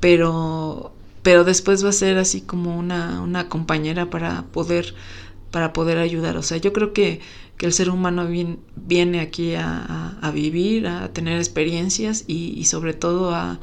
pero, 0.00 0.92
pero 1.22 1.44
después 1.44 1.84
va 1.84 1.90
a 1.90 1.92
ser 1.92 2.18
así 2.18 2.40
como 2.40 2.78
una, 2.78 3.20
una 3.20 3.48
compañera 3.48 4.10
para 4.10 4.42
poder, 4.52 4.94
para 5.50 5.72
poder 5.72 5.98
ayudar. 5.98 6.36
O 6.36 6.42
sea, 6.42 6.58
yo 6.58 6.72
creo 6.72 6.92
que 6.92 7.20
que 7.58 7.66
el 7.66 7.72
ser 7.72 7.90
humano 7.90 8.26
viene 8.76 9.20
aquí 9.20 9.54
a, 9.56 10.30
vivir, 10.32 10.86
a 10.86 11.12
tener 11.12 11.38
experiencias 11.38 12.24
y, 12.26 12.64
sobre 12.64 12.94
todo 12.94 13.34
a, 13.34 13.60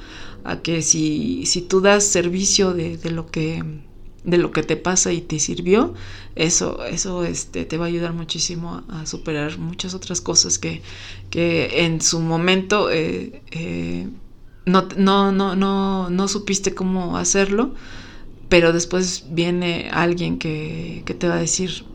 que 0.61 0.81
si, 0.81 1.45
si, 1.45 1.61
tú 1.61 1.81
das 1.81 2.03
servicio 2.03 2.73
de, 2.73 2.99
lo 3.09 3.25
que 3.25 3.63
de 4.25 4.37
lo 4.37 4.51
que 4.51 4.63
te 4.63 4.75
pasa 4.75 5.13
y 5.13 5.21
te 5.21 5.39
sirvió, 5.39 5.93
eso, 6.35 6.83
eso 6.83 7.23
este, 7.23 7.63
te 7.63 7.77
va 7.77 7.85
a 7.85 7.87
ayudar 7.87 8.13
muchísimo 8.13 8.83
a, 8.89 9.05
superar 9.05 9.57
muchas 9.57 9.93
otras 9.93 10.19
cosas 10.19 10.59
que, 10.59 10.81
que 11.29 11.85
en 11.85 12.01
su 12.01 12.19
momento 12.19 12.91
eh, 12.91 13.41
eh, 13.51 14.09
no, 14.65 14.87
no, 14.97 15.31
no, 15.31 15.55
no, 15.55 16.09
no 16.09 16.27
supiste 16.27 16.73
cómo 16.73 17.17
hacerlo, 17.17 17.73
pero 18.49 18.73
después 18.73 19.25
viene 19.31 19.89
alguien 19.91 20.39
que, 20.39 21.03
que 21.05 21.13
te 21.13 21.27
va 21.27 21.35
a 21.35 21.39
decir, 21.39 21.85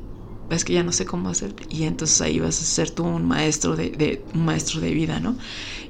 es 0.51 0.65
que 0.65 0.73
ya 0.75 0.83
no 0.83 0.93
sé 0.93 1.07
cómo 1.07 1.29
hacer 1.29 1.55
y 1.69 1.85
entonces 1.85 2.21
ahí 2.21 2.41
vas 2.41 2.61
a 2.61 2.65
ser 2.65 2.91
tú 2.91 3.05
un 3.05 3.27
maestro 3.27 3.77
de, 3.77 4.25
un 4.35 4.45
maestro 4.45 4.81
de 4.81 4.93
vida, 4.93 5.21
¿no? 5.21 5.37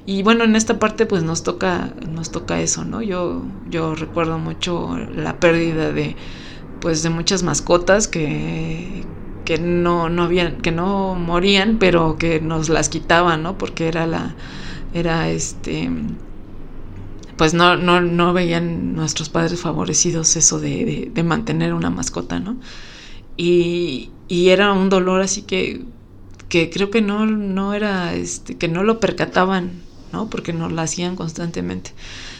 Y 0.05 0.23
bueno, 0.23 0.43
en 0.45 0.55
esta 0.55 0.79
parte 0.79 1.05
pues 1.05 1.23
nos 1.23 1.43
toca 1.43 1.95
nos 2.07 2.31
toca 2.31 2.61
eso, 2.61 2.85
¿no? 2.85 3.01
Yo 3.01 3.45
yo 3.65 3.95
recuerdo 3.95 4.39
mucho 4.39 4.97
la 4.97 5.39
pérdida 5.39 5.91
de 5.93 6.17
pues 6.79 7.03
de 7.03 7.09
muchas 7.09 7.43
mascotas 7.43 8.07
que 8.07 9.07
que 9.45 9.57
no 9.59 10.09
no 10.09 10.23
habían 10.23 10.57
que 10.61 10.71
no 10.71 11.15
morían, 11.15 11.77
pero 11.79 12.17
que 12.17 12.39
nos 12.41 12.69
las 12.69 12.89
quitaban, 12.89 13.43
¿no? 13.43 13.57
Porque 13.57 13.87
era 13.87 14.07
la 14.07 14.37
era 14.93 15.29
este 15.29 15.89
pues 17.37 17.53
no, 17.53 17.75
no, 17.77 18.01
no 18.01 18.33
veían 18.33 18.93
nuestros 18.93 19.29
padres 19.29 19.59
favorecidos 19.59 20.35
eso 20.35 20.59
de, 20.59 21.11
de 21.13 21.23
mantener 21.23 21.73
una 21.73 21.89
mascota, 21.89 22.39
¿no? 22.39 22.57
Y, 23.37 24.11
y 24.27 24.49
era 24.49 24.73
un 24.73 24.89
dolor 24.89 25.21
así 25.21 25.43
que, 25.43 25.83
que 26.49 26.69
creo 26.69 26.91
que 26.91 27.01
no, 27.01 27.25
no 27.25 27.73
era, 27.73 28.13
este, 28.13 28.57
que 28.57 28.67
no 28.67 28.83
lo 28.83 28.99
percataban, 28.99 29.71
¿no? 30.11 30.29
Porque 30.29 30.53
no 30.53 30.69
lo 30.69 30.81
hacían 30.81 31.15
constantemente. 31.15 31.91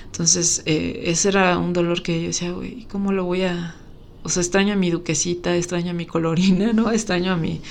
Entonces, 0.06 0.62
eh, 0.65 1.04
ese 1.06 1.30
era 1.30 1.58
un 1.58 1.73
dolor 1.73 2.04
que 2.04 2.21
yo 2.21 2.27
decía, 2.27 2.51
güey, 2.51 2.86
¿cómo 2.91 3.12
lo 3.12 3.25
voy 3.25 3.43
a...? 3.43 3.75
O 4.23 4.30
sea, 4.30 4.41
extraño 4.43 4.73
a 4.73 4.75
mi 4.75 4.91
duquesita, 4.91 5.56
extraño 5.56 5.91
a 5.91 5.93
mi 5.93 6.06
colorina, 6.06 6.73
¿no? 6.73 6.91
Extraño 6.93 7.32
a 7.34 7.38
mi, 7.38 7.62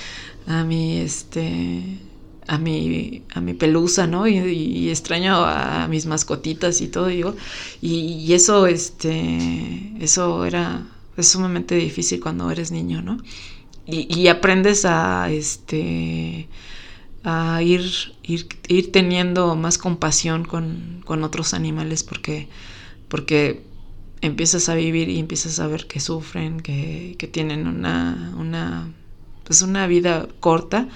a 0.47 0.63
mi, 0.63 0.97
este, 0.97 1.99
a 2.51 2.57
mi, 2.57 3.23
a 3.33 3.39
mi 3.39 3.53
pelusa, 3.53 4.07
¿no? 4.07 4.27
Y, 4.27 4.89
extraño 4.89 5.45
a 5.45 5.87
mis 5.87 6.05
mascotitas 6.05 6.81
y 6.81 6.89
todo, 6.89 7.07
digo. 7.07 7.33
Y, 7.81 7.93
y, 8.25 8.33
eso, 8.33 8.67
este, 8.67 9.93
eso 10.01 10.43
era, 10.43 10.85
es 11.15 11.29
sumamente 11.29 11.75
difícil 11.75 12.19
cuando 12.19 12.51
eres 12.51 12.71
niño, 12.71 13.01
¿no? 13.01 13.19
y, 13.87 14.27
aprendes 14.27 14.85
a 14.85 15.31
este 15.31 16.47
a 17.23 17.61
ir, 17.61 17.83
ir, 18.23 18.91
teniendo 18.91 19.55
más 19.55 19.77
compasión 19.77 20.43
con, 20.43 21.03
otros 21.23 21.53
animales 21.53 22.03
porque, 22.03 22.47
porque 23.07 23.63
empiezas 24.21 24.69
a 24.69 24.75
vivir 24.75 25.09
y 25.09 25.19
empiezas 25.19 25.59
a 25.59 25.67
ver 25.67 25.87
que 25.87 25.99
sufren, 25.99 26.61
que, 26.61 27.15
que 27.17 27.27
tienen 27.27 27.67
una, 27.67 28.33
una, 28.37 28.91
pues 29.43 29.61
una 29.61 29.87
vida 29.87 30.27
corta 30.39 30.87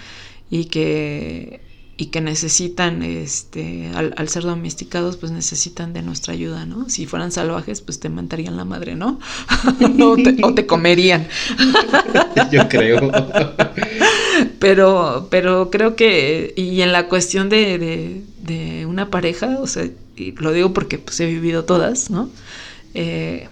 y 0.55 0.65
que 0.65 1.59
y 1.97 2.07
que 2.07 2.19
necesitan, 2.19 3.03
este, 3.03 3.89
al, 3.95 4.27
ser 4.27 4.43
domesticados, 4.43 5.15
pues 5.15 5.31
necesitan 5.31 5.93
de 5.93 6.01
nuestra 6.01 6.33
ayuda, 6.33 6.65
¿no? 6.65 6.89
Si 6.89 7.05
fueran 7.05 7.31
salvajes, 7.31 7.79
pues 7.79 8.01
te 8.01 8.09
matarían 8.09 8.57
la 8.57 8.65
madre, 8.65 8.95
¿no? 8.95 9.17
o, 10.01 10.53
te, 10.53 10.65
comerían. 10.65 11.25
Yo 12.51 12.67
creo. 12.67 13.09
pero, 14.59 15.29
pero 15.31 15.71
creo 15.71 15.95
que, 15.95 16.53
y 16.57 16.81
en 16.81 16.91
la 16.91 17.07
cuestión 17.07 17.47
de, 17.47 18.23
de, 18.41 18.85
una 18.85 19.09
pareja, 19.09 19.57
o 19.61 19.67
sea, 19.67 19.87
y 20.17 20.33
lo 20.33 20.51
digo 20.51 20.73
porque 20.73 20.97
pues 20.97 21.17
he 21.21 21.25
vivido 21.25 21.63
todas, 21.63 22.09
¿no? 22.09 22.29
Eh, 22.93 23.47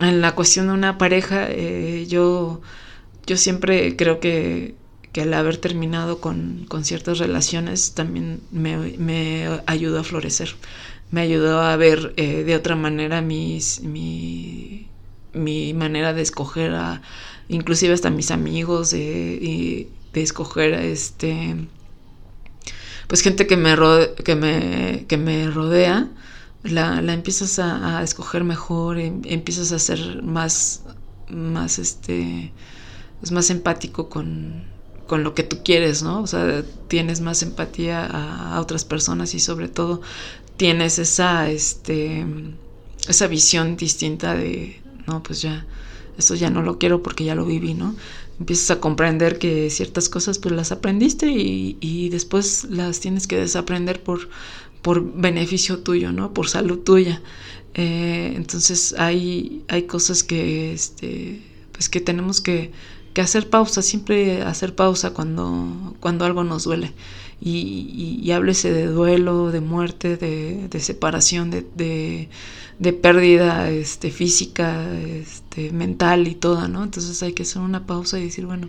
en 0.00 0.20
la 0.20 0.36
cuestión 0.36 0.68
de 0.68 0.72
una 0.74 0.98
pareja, 0.98 1.48
eh, 1.50 2.06
yo, 2.08 2.60
yo 3.26 3.36
siempre 3.36 3.96
creo 3.96 4.20
que 4.20 4.76
al 5.22 5.34
haber 5.34 5.56
terminado 5.58 6.20
con, 6.20 6.66
ciertas 6.82 7.18
relaciones 7.18 7.92
también 7.92 8.40
me, 8.50 9.60
ayudó 9.66 10.00
a 10.00 10.04
florecer, 10.04 10.54
me 11.10 11.22
ayudó 11.22 11.60
a 11.60 11.76
ver 11.76 12.14
eh, 12.16 12.44
de 12.44 12.54
otra 12.56 12.76
manera 12.76 13.20
mi, 13.22 13.60
mi, 13.82 15.74
manera 15.74 16.12
de 16.12 16.22
escoger 16.22 16.74
a, 16.74 17.02
inclusive 17.48 17.94
hasta 17.94 18.10
mis 18.10 18.30
amigos, 18.30 18.90
de, 18.90 19.88
de 20.12 20.22
escoger 20.22 20.74
este 20.74 21.56
pues 23.08 23.22
gente 23.22 23.46
que 23.46 23.56
me, 23.56 23.74
que 24.24 24.36
me, 24.36 25.06
que 25.08 25.16
me 25.16 25.50
rodea, 25.50 26.08
la, 26.62 27.00
la 27.00 27.14
empiezas 27.14 27.58
a, 27.58 28.02
escoger 28.02 28.44
mejor, 28.44 28.98
em, 28.98 29.22
empiezas 29.24 29.72
a 29.72 29.78
ser 29.78 30.22
más, 30.22 30.82
más, 31.30 31.78
este, 31.78 32.52
pues 33.20 33.32
más 33.32 33.48
empático 33.48 34.10
con, 34.10 34.64
con 35.08 35.24
lo 35.24 35.34
que 35.34 35.42
tú 35.42 35.60
quieres, 35.64 36.02
¿no? 36.02 36.20
O 36.20 36.26
sea, 36.28 36.62
tienes 36.86 37.20
más 37.20 37.42
empatía 37.42 38.04
a, 38.06 38.60
otras 38.60 38.84
personas 38.84 39.34
y 39.34 39.40
sobre 39.40 39.68
todo 39.68 40.02
tienes 40.56 40.98
esa, 40.98 41.50
este, 41.50 42.24
esa 43.08 43.26
visión 43.26 43.76
distinta 43.76 44.34
de, 44.34 44.80
no, 45.06 45.22
pues 45.22 45.40
ya, 45.40 45.66
esto 46.18 46.34
ya 46.34 46.50
no 46.50 46.62
lo 46.62 46.78
quiero 46.78 47.02
porque 47.02 47.24
ya 47.24 47.34
lo 47.34 47.46
viví, 47.46 47.74
¿no? 47.74 47.96
Empiezas 48.38 48.70
a 48.70 48.80
comprender 48.80 49.38
que 49.38 49.70
ciertas 49.70 50.08
cosas 50.10 50.38
pues 50.38 50.54
las 50.54 50.72
aprendiste 50.72 51.26
y, 51.30 52.08
después 52.10 52.64
las 52.70 53.00
tienes 53.00 53.26
que 53.26 53.38
desaprender 53.38 54.02
por, 54.02 54.28
por 54.82 55.02
beneficio 55.18 55.78
tuyo, 55.78 56.12
¿no? 56.12 56.34
Por 56.34 56.48
salud 56.48 56.80
tuya. 56.80 57.22
Eh, 57.74 58.34
entonces 58.36 58.94
hay, 58.98 59.64
hay 59.68 59.84
cosas 59.84 60.22
que, 60.22 60.72
este, 60.72 61.42
pues 61.72 61.88
que 61.88 62.00
tenemos 62.00 62.42
que 62.42 62.72
que 63.12 63.20
hacer 63.20 63.50
pausa, 63.50 63.82
siempre 63.82 64.42
hacer 64.42 64.74
pausa 64.74 65.12
cuando, 65.12 65.94
cuando 66.00 66.24
algo 66.24 66.44
nos 66.44 66.64
duele. 66.64 66.92
Y, 67.40 68.18
y, 68.20 68.32
háblese 68.32 68.72
de 68.72 68.86
duelo, 68.86 69.52
de 69.52 69.60
muerte, 69.60 70.16
de, 70.16 70.80
separación, 70.80 71.50
de, 71.50 72.28
pérdida 73.00 73.70
este, 73.70 74.10
física, 74.10 74.92
este, 75.00 75.70
mental 75.70 76.26
y 76.26 76.34
toda, 76.34 76.66
¿no? 76.66 76.82
Entonces 76.82 77.22
hay 77.22 77.34
que 77.34 77.44
hacer 77.44 77.62
una 77.62 77.86
pausa 77.86 78.18
y 78.18 78.24
decir, 78.24 78.44
bueno, 78.44 78.68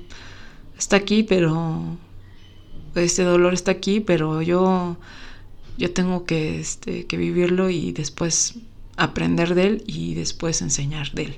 está 0.77 0.97
aquí, 0.97 1.23
pero 1.23 1.97
este 2.95 3.23
dolor 3.23 3.53
está 3.53 3.71
aquí, 3.71 4.01
pero 4.01 4.41
yo, 4.43 4.97
yo 5.77 5.91
tengo 5.91 6.25
que, 6.25 6.59
este, 6.59 7.05
que 7.07 7.17
vivirlo 7.17 7.71
y 7.71 7.91
después 7.91 8.55
aprender 8.97 9.55
de 9.55 9.67
él 9.67 9.83
y 9.87 10.13
después 10.13 10.61
enseñar 10.61 11.11
de 11.13 11.23
él. 11.23 11.37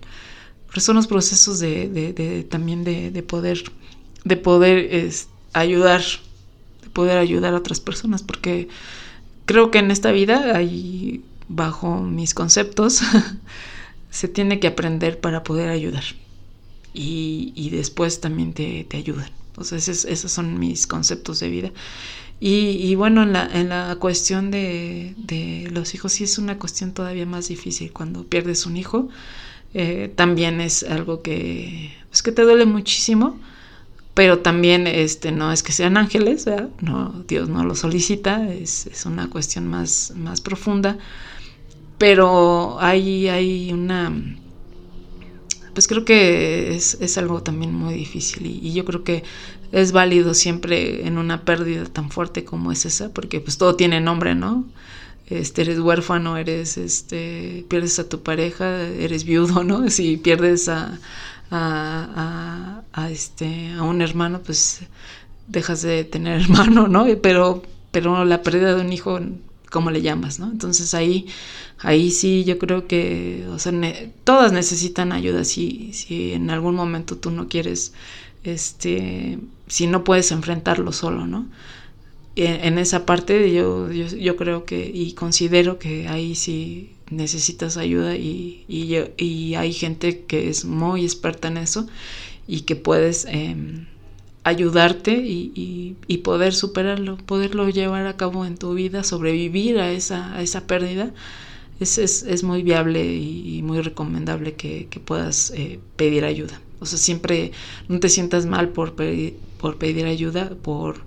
Son 0.78 0.96
los 0.96 1.08
procesos 1.08 1.60
de, 1.60 2.48
también 2.50 2.84
de, 2.84 3.24
poder, 3.24 3.64
de 4.24 4.38
poder 4.38 5.10
ayudar, 5.54 6.02
de 6.82 6.90
poder 6.90 7.18
ayudar 7.18 7.54
a 7.54 7.58
otras 7.58 7.80
personas, 7.80 8.24
porque 8.24 8.70
creo 9.46 9.70
que 9.70 9.80
en 9.80 9.92
esta 9.92 10.12
vida 10.12 10.58
bajo 11.56 12.02
mis 12.02 12.34
conceptos, 12.34 13.02
se 14.10 14.28
tiene 14.28 14.60
que 14.60 14.68
aprender 14.68 15.20
para 15.20 15.44
poder 15.44 15.70
ayudar. 15.70 16.04
Y, 16.94 17.70
después 17.72 18.20
también 18.20 18.54
te, 18.54 18.84
te 18.84 18.98
ayudan. 18.98 19.30
Entonces 19.48 20.06
esos, 20.06 20.32
son 20.32 20.60
mis 20.60 20.88
conceptos 20.88 21.40
de 21.40 21.50
vida. 21.50 21.72
Y, 22.44 22.96
bueno, 22.96 23.22
en 23.22 23.34
la, 23.34 23.46
en 23.54 23.70
la 23.70 23.96
cuestión 24.00 24.50
de, 24.50 25.14
de, 25.18 25.70
los 25.72 25.94
hijos 25.94 26.14
sí 26.14 26.24
es 26.24 26.40
una 26.40 26.58
cuestión 26.58 26.92
todavía 26.92 27.26
más 27.26 27.50
difícil. 27.50 27.94
Cuando 27.94 28.26
pierdes 28.26 28.66
un 28.66 28.78
hijo, 28.78 29.10
eh, 29.74 30.12
también 30.16 30.62
es 30.62 30.84
algo 30.84 31.22
que, 31.22 31.94
pues 32.10 32.22
que 32.22 32.32
te 32.32 32.44
duele 32.44 32.66
muchísimo, 32.66 33.40
pero 34.14 34.40
también 34.40 34.88
este, 34.88 35.32
no 35.32 35.52
es 35.52 35.64
que 35.64 35.72
sean 35.72 35.98
ángeles, 35.98 36.46
no, 36.82 37.24
Dios 37.28 37.50
no 37.50 37.64
lo 37.64 37.76
solicita, 37.76 38.52
es, 38.52 38.88
es, 38.88 39.06
una 39.06 39.30
cuestión 39.30 39.68
más, 39.68 40.14
más 40.16 40.42
profunda, 40.42 40.98
pero 41.98 42.78
hay, 42.80 43.30
hay 43.30 43.72
una 43.72 44.12
pues 45.74 45.88
creo 45.88 46.04
que 46.06 46.76
es, 46.76 46.98
es 47.00 47.18
algo 47.18 47.42
también 47.44 47.74
muy 47.74 47.94
difícil 47.94 48.46
y, 48.46 48.74
yo 48.74 48.86
creo 48.86 49.04
que 49.04 49.24
es 49.72 49.92
válido 49.92 50.34
siempre 50.34 51.08
en 51.08 51.18
una 51.18 51.46
pérdida 51.46 51.86
tan 51.86 52.10
fuerte 52.12 52.44
como 52.44 52.72
es 52.72 52.86
esa, 52.86 53.10
porque 53.14 53.40
pues 53.40 53.58
todo 53.58 53.76
tiene 53.76 54.02
nombre, 54.02 54.36
¿no? 54.36 54.66
Este, 55.32 55.62
eres 55.62 55.80
huérfano, 55.80 56.36
eres, 56.38 56.78
este, 56.78 57.66
pierdes 57.70 58.00
a 58.00 58.10
tu 58.10 58.22
pareja, 58.22 58.84
eres 58.88 59.24
viudo, 59.24 59.64
¿no? 59.64 59.90
Si 59.90 60.18
pierdes 60.18 60.68
a, 60.68 61.00
a, 61.50 63.10
este, 63.10 63.72
a 63.74 63.84
un 63.84 64.02
hermano, 64.02 64.42
pues 64.42 64.82
dejas 65.48 65.82
de 65.84 66.04
tener 66.04 66.42
hermano, 66.42 66.88
¿no? 66.90 67.06
Pero, 67.22 67.64
pero 67.92 68.26
la 68.26 68.44
pérdida 68.44 68.76
de 68.76 68.82
un 68.82 68.92
hijo 68.92 69.20
cómo 69.70 69.90
le 69.90 70.02
llamas, 70.02 70.38
¿no? 70.40 70.52
Entonces 70.52 70.94
ahí, 70.94 71.28
ahí 71.80 72.12
sí 72.12 72.44
yo 72.44 72.60
creo 72.60 72.88
que, 72.88 73.48
o 73.52 73.58
sea, 73.58 73.72
todas 74.26 74.52
necesitan 74.52 75.14
ayuda 75.14 75.46
si, 75.46 75.94
si 75.94 76.34
en 76.34 76.50
algún 76.50 76.76
momento 76.76 77.16
tú 77.18 77.32
no 77.32 77.48
quieres, 77.48 77.94
este, 78.44 79.40
si 79.68 79.88
no 79.88 80.04
puedes 80.04 80.32
enfrentarlo 80.34 80.92
solo, 80.92 81.26
¿no? 81.26 81.48
En, 82.36 82.78
esa 82.78 83.06
parte 83.06 83.54
yo, 83.54 83.92
yo, 83.92 84.08
yo, 84.08 84.38
creo 84.38 84.66
que 84.66 84.90
y 84.94 85.14
considero 85.14 85.80
que 85.80 86.08
ahí 86.08 86.36
sí 86.36 86.92
necesitas 87.10 87.76
ayuda 87.76 88.16
y, 88.16 88.64
y, 88.70 88.96
y 89.18 89.56
hay 89.56 89.74
gente 89.74 90.24
que 90.24 90.50
es 90.50 90.64
muy 90.64 91.04
experta 91.04 91.50
en 91.50 91.58
eso 91.58 91.88
y 92.48 92.62
que 92.62 92.76
puedes... 92.76 93.26
Eh, 93.26 93.56
ayudarte 94.44 95.14
y, 95.14 95.96
y, 96.08 96.18
poder 96.20 96.54
superarlo, 96.54 97.18
poderlo 97.18 97.70
llevar 97.70 98.08
a 98.08 98.18
cabo 98.18 98.46
en 98.46 98.58
tu 98.58 98.74
vida, 98.74 99.04
sobrevivir 99.04 99.80
a 99.80 99.92
esa, 99.92 100.36
a 100.36 100.42
esa 100.42 100.66
pérdida, 100.66 101.14
es, 101.80 101.98
es, 101.98 102.24
es 102.24 102.44
muy 102.44 102.64
viable 102.64 103.06
y, 103.06 103.62
muy 103.62 103.82
recomendable 103.82 104.54
que, 104.54 104.88
que 104.90 105.00
puedas 105.00 105.52
eh, 105.52 105.80
pedir 105.96 106.26
ayuda. 106.26 106.60
O 106.80 106.86
sea, 106.86 106.98
siempre 106.98 107.52
no 107.88 108.00
te 108.00 108.10
sientas 108.10 108.46
mal 108.46 108.70
por, 108.70 108.96
pedir, 108.96 109.38
por 109.60 109.78
pedir 109.78 110.06
ayuda, 110.06 110.50
por, 110.64 111.02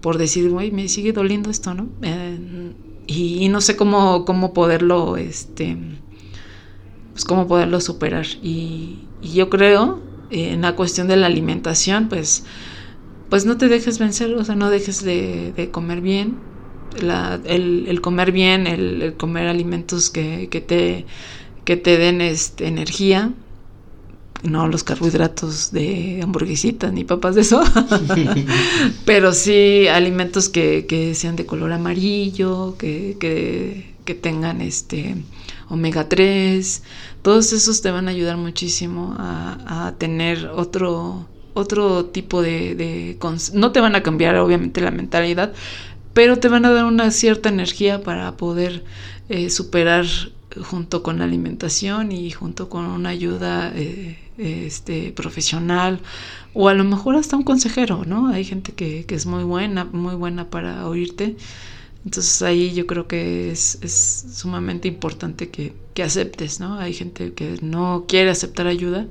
por 0.00 0.18
decir, 0.18 0.50
güey, 0.50 0.70
me 0.70 0.88
sigue 0.88 1.12
doliendo 1.12 1.50
esto, 1.50 1.74
¿no? 1.74 1.88
Eh, 2.02 2.38
y, 3.06 3.48
no 3.48 3.60
sé 3.60 3.76
cómo, 3.76 4.24
cómo 4.24 4.52
poderlo, 4.52 5.16
este, 5.16 5.76
pues 7.12 7.24
cómo 7.24 7.46
poderlo 7.48 7.80
superar. 7.80 8.26
Y, 8.42 9.00
y 9.20 9.32
yo 9.34 9.50
creo, 9.50 10.00
eh, 10.30 10.52
en 10.52 10.62
la 10.62 10.76
cuestión 10.76 11.08
de 11.08 11.16
la 11.16 11.26
alimentación, 11.26 12.08
pues 12.08 12.44
pues 13.30 13.46
no 13.46 13.56
te 13.56 13.68
dejes 13.68 13.98
vencer, 13.98 14.34
o 14.34 14.44
sea, 14.44 14.56
no 14.56 14.68
dejes 14.70 15.02
de, 15.04 15.70
comer 15.72 16.00
bien. 16.00 16.36
el, 17.46 18.00
comer 18.02 18.32
bien, 18.32 18.66
el, 18.66 19.14
comer 19.16 19.46
alimentos 19.46 20.10
que, 20.10 20.48
te, 20.66 21.06
que 21.64 21.76
te 21.76 21.96
den 21.96 22.20
este, 22.20 22.66
energía, 22.66 23.32
no 24.42 24.68
los 24.68 24.84
carbohidratos 24.84 25.70
de 25.72 26.20
hamburguesitas 26.22 26.92
ni 26.92 27.04
papas 27.04 27.34
de 27.34 27.42
eso, 27.42 27.62
pero 29.04 29.32
sí 29.32 29.88
alimentos 29.88 30.48
que, 30.48 31.12
sean 31.14 31.36
de 31.36 31.46
color 31.46 31.72
amarillo, 31.72 32.76
que, 32.78 33.16
que, 33.18 34.14
tengan 34.20 34.60
este 34.60 35.14
omega 35.68 36.08
3, 36.08 36.82
todos 37.22 37.52
esos 37.52 37.80
te 37.80 37.92
van 37.92 38.08
a 38.08 38.10
ayudar 38.10 38.36
muchísimo 38.36 39.14
a, 39.16 39.86
a 39.86 39.92
tener 39.98 40.48
otro 40.48 41.28
otro 41.54 42.06
tipo 42.06 42.42
de, 42.42 43.16
No 43.52 43.72
te 43.72 43.80
van 43.80 43.94
a 43.94 44.02
cambiar 44.02 44.36
obviamente 44.36 44.80
la 44.80 44.90
mentalidad, 44.90 45.52
pero 46.12 46.38
te 46.38 46.48
van 46.48 46.64
a 46.64 46.70
dar 46.70 46.84
una 46.84 47.10
cierta 47.10 47.48
energía 47.48 48.02
para 48.02 48.36
poder 48.36 48.84
eh, 49.28 49.50
superar 49.50 50.06
junto 50.62 51.02
con 51.02 51.18
la 51.18 51.24
alimentación 51.24 52.12
y 52.12 52.30
junto 52.30 52.68
con 52.68 52.84
una 52.86 53.10
ayuda 53.10 53.72
eh, 53.74 54.18
este, 54.38 55.12
profesional 55.12 56.00
o 56.54 56.68
a 56.68 56.74
lo 56.74 56.84
mejor 56.84 57.16
hasta 57.16 57.36
un 57.36 57.44
consejero, 57.44 58.04
¿no? 58.04 58.28
Hay 58.28 58.44
gente 58.44 58.72
que, 58.72 59.04
es 59.08 59.26
muy 59.26 59.44
buena, 59.44 59.84
muy 59.84 60.14
buena 60.14 60.50
para 60.50 60.88
oírte. 60.88 61.36
Entonces 62.04 62.40
ahí 62.42 62.72
yo 62.72 62.86
creo 62.86 63.06
que 63.06 63.50
es, 63.50 63.78
es 63.82 64.26
sumamente 64.34 64.88
importante 64.88 65.50
que, 65.50 65.74
que, 65.94 66.02
aceptes, 66.02 66.58
¿no? 66.60 66.78
Hay 66.78 66.94
gente 66.94 67.34
que 67.34 67.58
no 67.62 68.06
quiere 68.08 68.30
aceptar 68.30 68.66
ayuda 68.66 69.06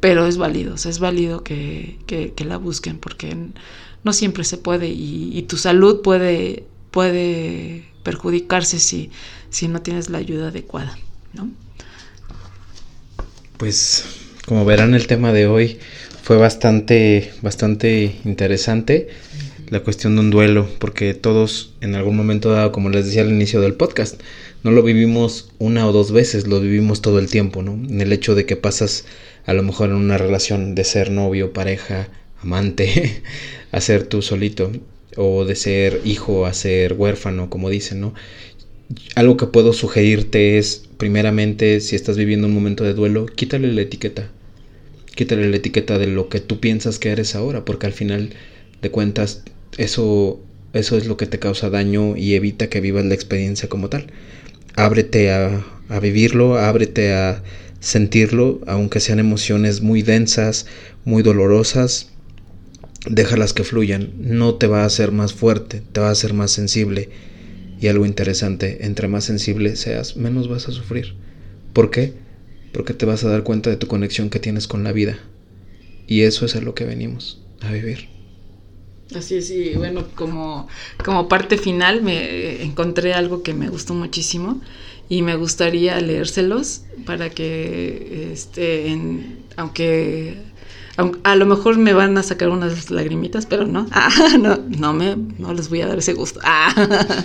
pero 0.00 0.26
es 0.26 0.36
válido, 0.36 0.74
es 0.74 0.98
válido 0.98 1.42
que, 1.42 1.98
que, 2.06 2.44
la 2.44 2.56
busquen 2.56 2.98
porque 2.98 3.36
no 4.04 4.12
siempre 4.12 4.44
se 4.44 4.56
puede 4.56 4.88
y, 4.88 5.42
tu 5.48 5.56
salud 5.56 6.02
puede, 6.02 6.64
puede 6.90 7.84
perjudicarse 8.04 8.78
si, 8.78 9.10
si 9.50 9.68
no 9.68 9.82
tienes 9.82 10.10
la 10.10 10.18
ayuda 10.18 10.48
adecuada, 10.48 10.98
¿no? 11.34 11.50
Pues 13.56 14.04
como 14.46 14.64
verán 14.64 14.94
el 14.94 15.06
tema 15.06 15.32
de 15.32 15.46
hoy 15.46 15.78
fue 16.22 16.36
bastante, 16.36 17.32
bastante 17.42 18.16
interesante 18.24 19.08
la 19.70 19.80
cuestión 19.80 20.14
de 20.14 20.20
un 20.20 20.30
duelo, 20.30 20.68
porque 20.78 21.14
todos 21.14 21.74
en 21.80 21.94
algún 21.94 22.16
momento 22.16 22.50
dado, 22.50 22.72
como 22.72 22.88
les 22.88 23.06
decía 23.06 23.22
al 23.22 23.30
inicio 23.30 23.60
del 23.60 23.74
podcast, 23.74 24.20
no 24.62 24.70
lo 24.70 24.82
vivimos 24.82 25.50
una 25.58 25.86
o 25.86 25.92
dos 25.92 26.12
veces, 26.12 26.46
lo 26.46 26.60
vivimos 26.60 27.02
todo 27.02 27.18
el 27.18 27.30
tiempo, 27.30 27.62
¿no? 27.62 27.72
En 27.72 28.00
el 28.00 28.12
hecho 28.12 28.34
de 28.34 28.46
que 28.46 28.56
pasas 28.56 29.04
a 29.46 29.52
lo 29.52 29.62
mejor 29.62 29.90
en 29.90 29.96
una 29.96 30.18
relación 30.18 30.74
de 30.74 30.84
ser 30.84 31.10
novio, 31.10 31.52
pareja, 31.52 32.08
amante, 32.42 33.22
a 33.72 33.80
ser 33.80 34.04
tú 34.04 34.22
solito, 34.22 34.72
o 35.16 35.44
de 35.44 35.56
ser 35.56 36.00
hijo 36.04 36.46
a 36.46 36.54
ser 36.54 36.94
huérfano, 36.94 37.50
como 37.50 37.70
dicen, 37.70 38.00
¿no? 38.00 38.14
Algo 39.14 39.36
que 39.36 39.46
puedo 39.46 39.72
sugerirte 39.72 40.58
es, 40.58 40.82
primeramente, 40.96 41.80
si 41.80 41.94
estás 41.94 42.16
viviendo 42.16 42.46
un 42.46 42.54
momento 42.54 42.84
de 42.84 42.94
duelo, 42.94 43.26
quítale 43.26 43.72
la 43.72 43.82
etiqueta. 43.82 44.30
Quítale 45.14 45.48
la 45.48 45.56
etiqueta 45.56 45.98
de 45.98 46.06
lo 46.06 46.28
que 46.28 46.40
tú 46.40 46.58
piensas 46.58 46.98
que 46.98 47.10
eres 47.10 47.34
ahora, 47.34 47.64
porque 47.64 47.86
al 47.86 47.92
final 47.92 48.30
de 48.80 48.90
cuentas 48.90 49.42
eso, 49.76 50.40
eso 50.72 50.96
es 50.96 51.06
lo 51.06 51.16
que 51.16 51.26
te 51.26 51.38
causa 51.38 51.70
daño 51.70 52.16
y 52.16 52.34
evita 52.34 52.68
que 52.68 52.80
vivas 52.80 53.04
la 53.04 53.14
experiencia 53.14 53.68
como 53.68 53.88
tal. 53.88 54.06
Ábrete 54.74 55.32
a, 55.32 55.66
a 55.88 56.00
vivirlo, 56.00 56.56
ábrete 56.56 57.12
a 57.12 57.42
sentirlo, 57.80 58.60
aunque 58.66 59.00
sean 59.00 59.18
emociones 59.18 59.82
muy 59.82 60.02
densas, 60.02 60.66
muy 61.04 61.22
dolorosas, 61.22 62.10
déjalas 63.06 63.52
que 63.52 63.64
fluyan, 63.64 64.12
no 64.18 64.54
te 64.54 64.66
va 64.66 64.82
a 64.82 64.86
hacer 64.86 65.12
más 65.12 65.32
fuerte, 65.32 65.82
te 65.92 66.00
va 66.00 66.08
a 66.08 66.12
hacer 66.12 66.32
más 66.32 66.52
sensible. 66.52 67.10
Y 67.80 67.88
algo 67.88 68.06
interesante, 68.06 68.84
entre 68.86 69.08
más 69.08 69.24
sensible 69.24 69.76
seas, 69.76 70.16
menos 70.16 70.48
vas 70.48 70.68
a 70.68 70.72
sufrir. 70.72 71.14
¿Por 71.72 71.90
qué? 71.90 72.12
Porque 72.72 72.94
te 72.94 73.06
vas 73.06 73.24
a 73.24 73.28
dar 73.28 73.44
cuenta 73.44 73.70
de 73.70 73.76
tu 73.76 73.86
conexión 73.86 74.30
que 74.30 74.40
tienes 74.40 74.66
con 74.66 74.84
la 74.84 74.92
vida. 74.92 75.18
Y 76.06 76.22
eso 76.22 76.46
es 76.46 76.56
a 76.56 76.60
lo 76.60 76.74
que 76.74 76.84
venimos, 76.84 77.40
a 77.60 77.70
vivir. 77.70 78.08
Así 79.14 79.36
es, 79.36 79.50
y 79.50 79.74
bueno, 79.74 80.06
como, 80.14 80.68
como 81.02 81.28
parte 81.28 81.56
final 81.56 82.02
me 82.02 82.62
encontré 82.62 83.14
algo 83.14 83.42
que 83.42 83.54
me 83.54 83.70
gustó 83.70 83.94
muchísimo 83.94 84.60
y 85.08 85.22
me 85.22 85.34
gustaría 85.36 85.98
leérselos 86.00 86.82
para 87.06 87.30
que, 87.30 88.30
este, 88.32 88.88
en, 88.88 89.38
aunque 89.56 90.36
a 91.22 91.36
lo 91.36 91.46
mejor 91.46 91.78
me 91.78 91.92
van 91.92 92.18
a 92.18 92.24
sacar 92.24 92.48
unas 92.48 92.90
lagrimitas, 92.90 93.46
pero 93.46 93.66
no, 93.66 93.86
ah, 93.92 94.10
no, 94.38 94.92
me, 94.92 95.16
no 95.38 95.52
les 95.54 95.68
voy 95.68 95.80
a 95.80 95.86
dar 95.86 95.98
ese 95.98 96.14
gusto. 96.14 96.40
Ah, 96.42 96.74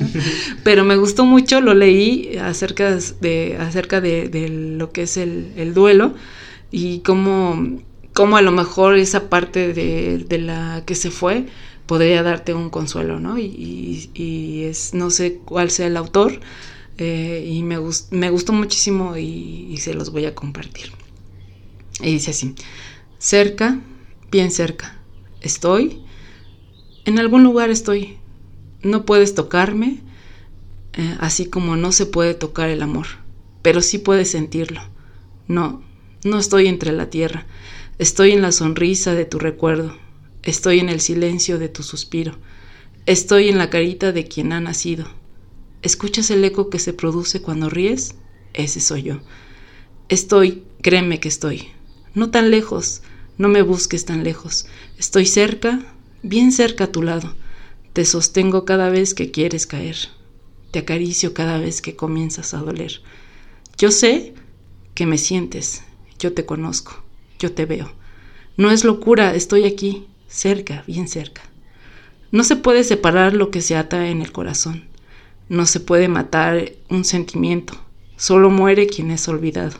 pero 0.63 0.83
me 0.83 0.95
gustó 0.95 1.25
mucho, 1.25 1.59
lo 1.59 1.73
leí 1.73 2.37
acerca 2.37 2.95
de, 2.95 3.57
acerca 3.59 3.99
de, 3.99 4.49
lo 4.77 4.91
que 4.91 5.03
es 5.03 5.17
el, 5.17 5.73
duelo 5.73 6.13
y 6.71 6.99
cómo, 6.99 7.79
cómo, 8.13 8.37
a 8.37 8.41
lo 8.43 8.51
mejor 8.51 8.95
esa 8.95 9.29
parte 9.29 9.73
de, 9.73 10.37
la 10.37 10.83
que 10.85 10.93
se 10.93 11.09
fue 11.09 11.47
podría 11.87 12.21
darte 12.21 12.53
un 12.53 12.69
consuelo, 12.69 13.19
¿no? 13.19 13.39
Y, 13.39 14.63
es, 14.69 14.93
no 14.93 15.09
sé 15.09 15.39
cuál 15.45 15.71
sea 15.71 15.87
el 15.87 15.97
autor, 15.97 16.39
eh, 16.99 17.43
y 17.49 17.63
me, 17.63 17.77
me 18.11 18.29
gustó 18.29 18.53
muchísimo 18.53 19.17
y 19.17 19.75
se 19.77 19.95
los 19.95 20.11
voy 20.11 20.25
a 20.25 20.35
compartir. 20.35 20.91
Y 22.01 22.13
dice 22.13 22.31
así, 22.31 22.55
cerca, 23.23 23.79
bien 24.31 24.51
cerca, 24.51 24.99
estoy, 25.39 26.03
en 27.05 27.19
algún 27.19 27.41
lugar 27.41 27.69
estoy, 27.69 28.17
no 28.81 29.05
puedes 29.05 29.33
tocarme, 29.33 30.01
eh, 30.91 31.15
así 31.21 31.45
como 31.45 31.77
no 31.77 31.93
se 31.93 32.05
puede 32.05 32.33
tocar 32.33 32.69
el 32.69 32.81
amor, 32.81 33.07
pero 33.61 33.81
sí 33.81 33.97
puedes 33.97 34.29
sentirlo. 34.29 34.81
No, 35.47 35.81
no 36.25 36.37
estoy 36.37 36.67
entre 36.67 36.91
la 36.91 37.09
tierra, 37.09 37.47
estoy 37.97 38.31
en 38.31 38.41
la 38.41 38.51
sonrisa 38.51 39.15
de 39.15 39.23
tu 39.23 39.39
recuerdo, 39.39 39.97
estoy 40.41 40.81
en 40.81 40.89
el 40.89 40.99
silencio 40.99 41.59
de 41.59 41.69
tu 41.69 41.81
suspiro, 41.81 42.37
estoy 43.05 43.47
en 43.47 43.57
la 43.57 43.69
carita 43.69 44.11
de 44.11 44.27
quien 44.27 44.51
ha 44.51 44.59
nacido. 44.59 45.05
¿Escuchas 45.81 46.29
el 46.29 46.43
eco 46.43 46.69
que 46.69 46.79
se 46.79 46.91
produce 46.91 47.41
cuando 47.41 47.69
ríes? 47.69 48.15
Ese 48.53 48.81
soy 48.81 49.03
yo. 49.03 49.21
Estoy, 50.09 50.63
créeme 50.81 51.21
que 51.21 51.29
estoy, 51.29 51.69
no 52.15 52.29
tan 52.29 52.51
lejos, 52.51 53.01
no 53.37 53.49
me 53.49 53.61
busques 53.61 54.05
tan 54.05 54.23
lejos. 54.23 54.67
Estoy 54.97 55.25
cerca, 55.25 55.79
bien 56.21 56.51
cerca 56.51 56.85
a 56.85 56.91
tu 56.91 57.01
lado. 57.01 57.35
Te 57.93 58.05
sostengo 58.05 58.65
cada 58.65 58.89
vez 58.89 59.13
que 59.13 59.31
quieres 59.31 59.67
caer. 59.67 59.97
Te 60.71 60.79
acaricio 60.79 61.33
cada 61.33 61.57
vez 61.57 61.81
que 61.81 61.95
comienzas 61.95 62.53
a 62.53 62.59
doler. 62.59 63.01
Yo 63.77 63.91
sé 63.91 64.33
que 64.95 65.05
me 65.05 65.17
sientes, 65.17 65.83
yo 66.19 66.33
te 66.33 66.45
conozco, 66.45 67.03
yo 67.39 67.51
te 67.51 67.65
veo. 67.65 67.91
No 68.57 68.71
es 68.71 68.83
locura, 68.83 69.35
estoy 69.35 69.65
aquí, 69.65 70.07
cerca, 70.27 70.83
bien 70.87 71.07
cerca. 71.07 71.41
No 72.31 72.43
se 72.43 72.55
puede 72.55 72.83
separar 72.83 73.33
lo 73.33 73.51
que 73.51 73.61
se 73.61 73.75
ata 73.75 74.09
en 74.09 74.21
el 74.21 74.31
corazón. 74.31 74.85
No 75.49 75.65
se 75.65 75.79
puede 75.79 76.07
matar 76.07 76.71
un 76.89 77.03
sentimiento. 77.03 77.73
Solo 78.15 78.49
muere 78.49 78.87
quien 78.87 79.11
es 79.11 79.27
olvidado. 79.27 79.77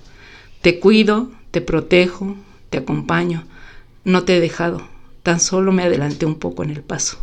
Te 0.62 0.80
cuido, 0.80 1.32
te 1.51 1.62
protejo, 1.62 2.36
te 2.74 2.80
acompaño, 2.80 3.45
no 4.03 4.24
te 4.24 4.36
he 4.36 4.39
dejado, 4.39 4.82
tan 5.21 5.39
solo 5.39 5.71
me 5.71 5.84
adelanté 5.84 6.26
un 6.26 6.39
poco 6.39 6.63
en 6.63 6.71
el 6.71 6.82
paso. 6.82 7.19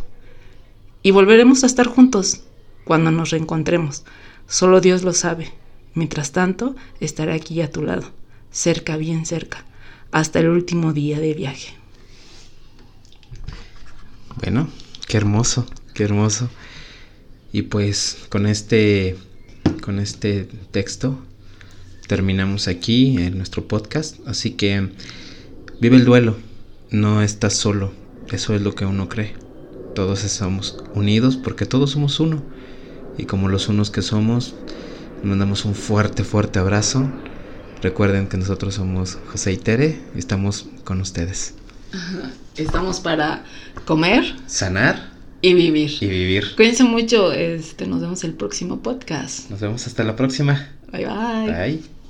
Y 1.03 1.11
volveremos 1.11 1.63
a 1.63 1.65
estar 1.65 1.87
juntos 1.87 2.43
cuando 2.85 3.11
nos 3.11 3.31
reencontremos, 3.31 4.05
solo 4.47 4.79
Dios 4.79 5.03
lo 5.03 5.11
sabe. 5.11 5.51
Mientras 5.93 6.31
tanto, 6.31 6.73
estaré 7.01 7.33
aquí 7.33 7.61
a 7.61 7.69
tu 7.69 7.81
lado, 7.83 8.13
cerca, 8.49 8.95
bien 8.95 9.25
cerca, 9.25 9.65
hasta 10.13 10.39
el 10.39 10.47
último 10.47 10.93
día 10.93 11.19
de 11.19 11.33
viaje. 11.33 11.73
Bueno, 14.37 14.69
qué 15.09 15.17
hermoso, 15.17 15.65
qué 15.93 16.05
hermoso. 16.05 16.49
Y 17.51 17.63
pues 17.63 18.19
con 18.29 18.47
este 18.47 19.17
con 19.81 19.99
este 19.99 20.47
texto 20.71 21.19
terminamos 22.07 22.69
aquí 22.69 23.17
en 23.17 23.35
nuestro 23.35 23.67
podcast. 23.67 24.15
Así 24.25 24.51
que 24.51 24.91
vive 25.81 25.97
el 25.97 26.05
duelo, 26.05 26.37
no 26.91 27.21
estás 27.21 27.53
solo, 27.53 27.91
eso 28.31 28.55
es 28.55 28.61
lo 28.61 28.75
que 28.75 28.85
uno 28.85 29.09
cree. 29.09 29.33
Todos 29.93 30.23
estamos 30.23 30.77
unidos 30.95 31.35
porque 31.35 31.65
todos 31.65 31.91
somos 31.91 32.19
uno. 32.21 32.41
Y 33.17 33.25
como 33.25 33.49
los 33.49 33.67
unos 33.67 33.91
que 33.91 34.01
somos, 34.01 34.55
mandamos 35.21 35.65
un 35.65 35.75
fuerte, 35.75 36.23
fuerte 36.23 36.59
abrazo. 36.59 37.11
Recuerden 37.81 38.27
que 38.27 38.37
nosotros 38.37 38.75
somos 38.75 39.17
José 39.31 39.51
y 39.51 39.57
Tere 39.57 39.99
y 40.15 40.19
estamos 40.19 40.67
con 40.85 41.01
ustedes. 41.01 41.55
Estamos 42.55 42.99
para 42.99 43.43
comer, 43.85 44.35
sanar 44.45 45.11
y 45.41 45.53
vivir. 45.53 45.91
Y 46.01 46.07
vivir. 46.07 46.55
Cuídense 46.55 46.83
mucho, 46.83 47.31
este, 47.31 47.87
nos 47.87 48.01
vemos 48.01 48.23
el 48.23 48.33
próximo 48.33 48.81
podcast. 48.81 49.49
Nos 49.49 49.59
vemos 49.59 49.87
hasta 49.87 50.03
la 50.03 50.15
próxima. 50.15 50.69
Bye 50.91 51.05
bye. 51.05 51.51
Bye. 51.51 51.91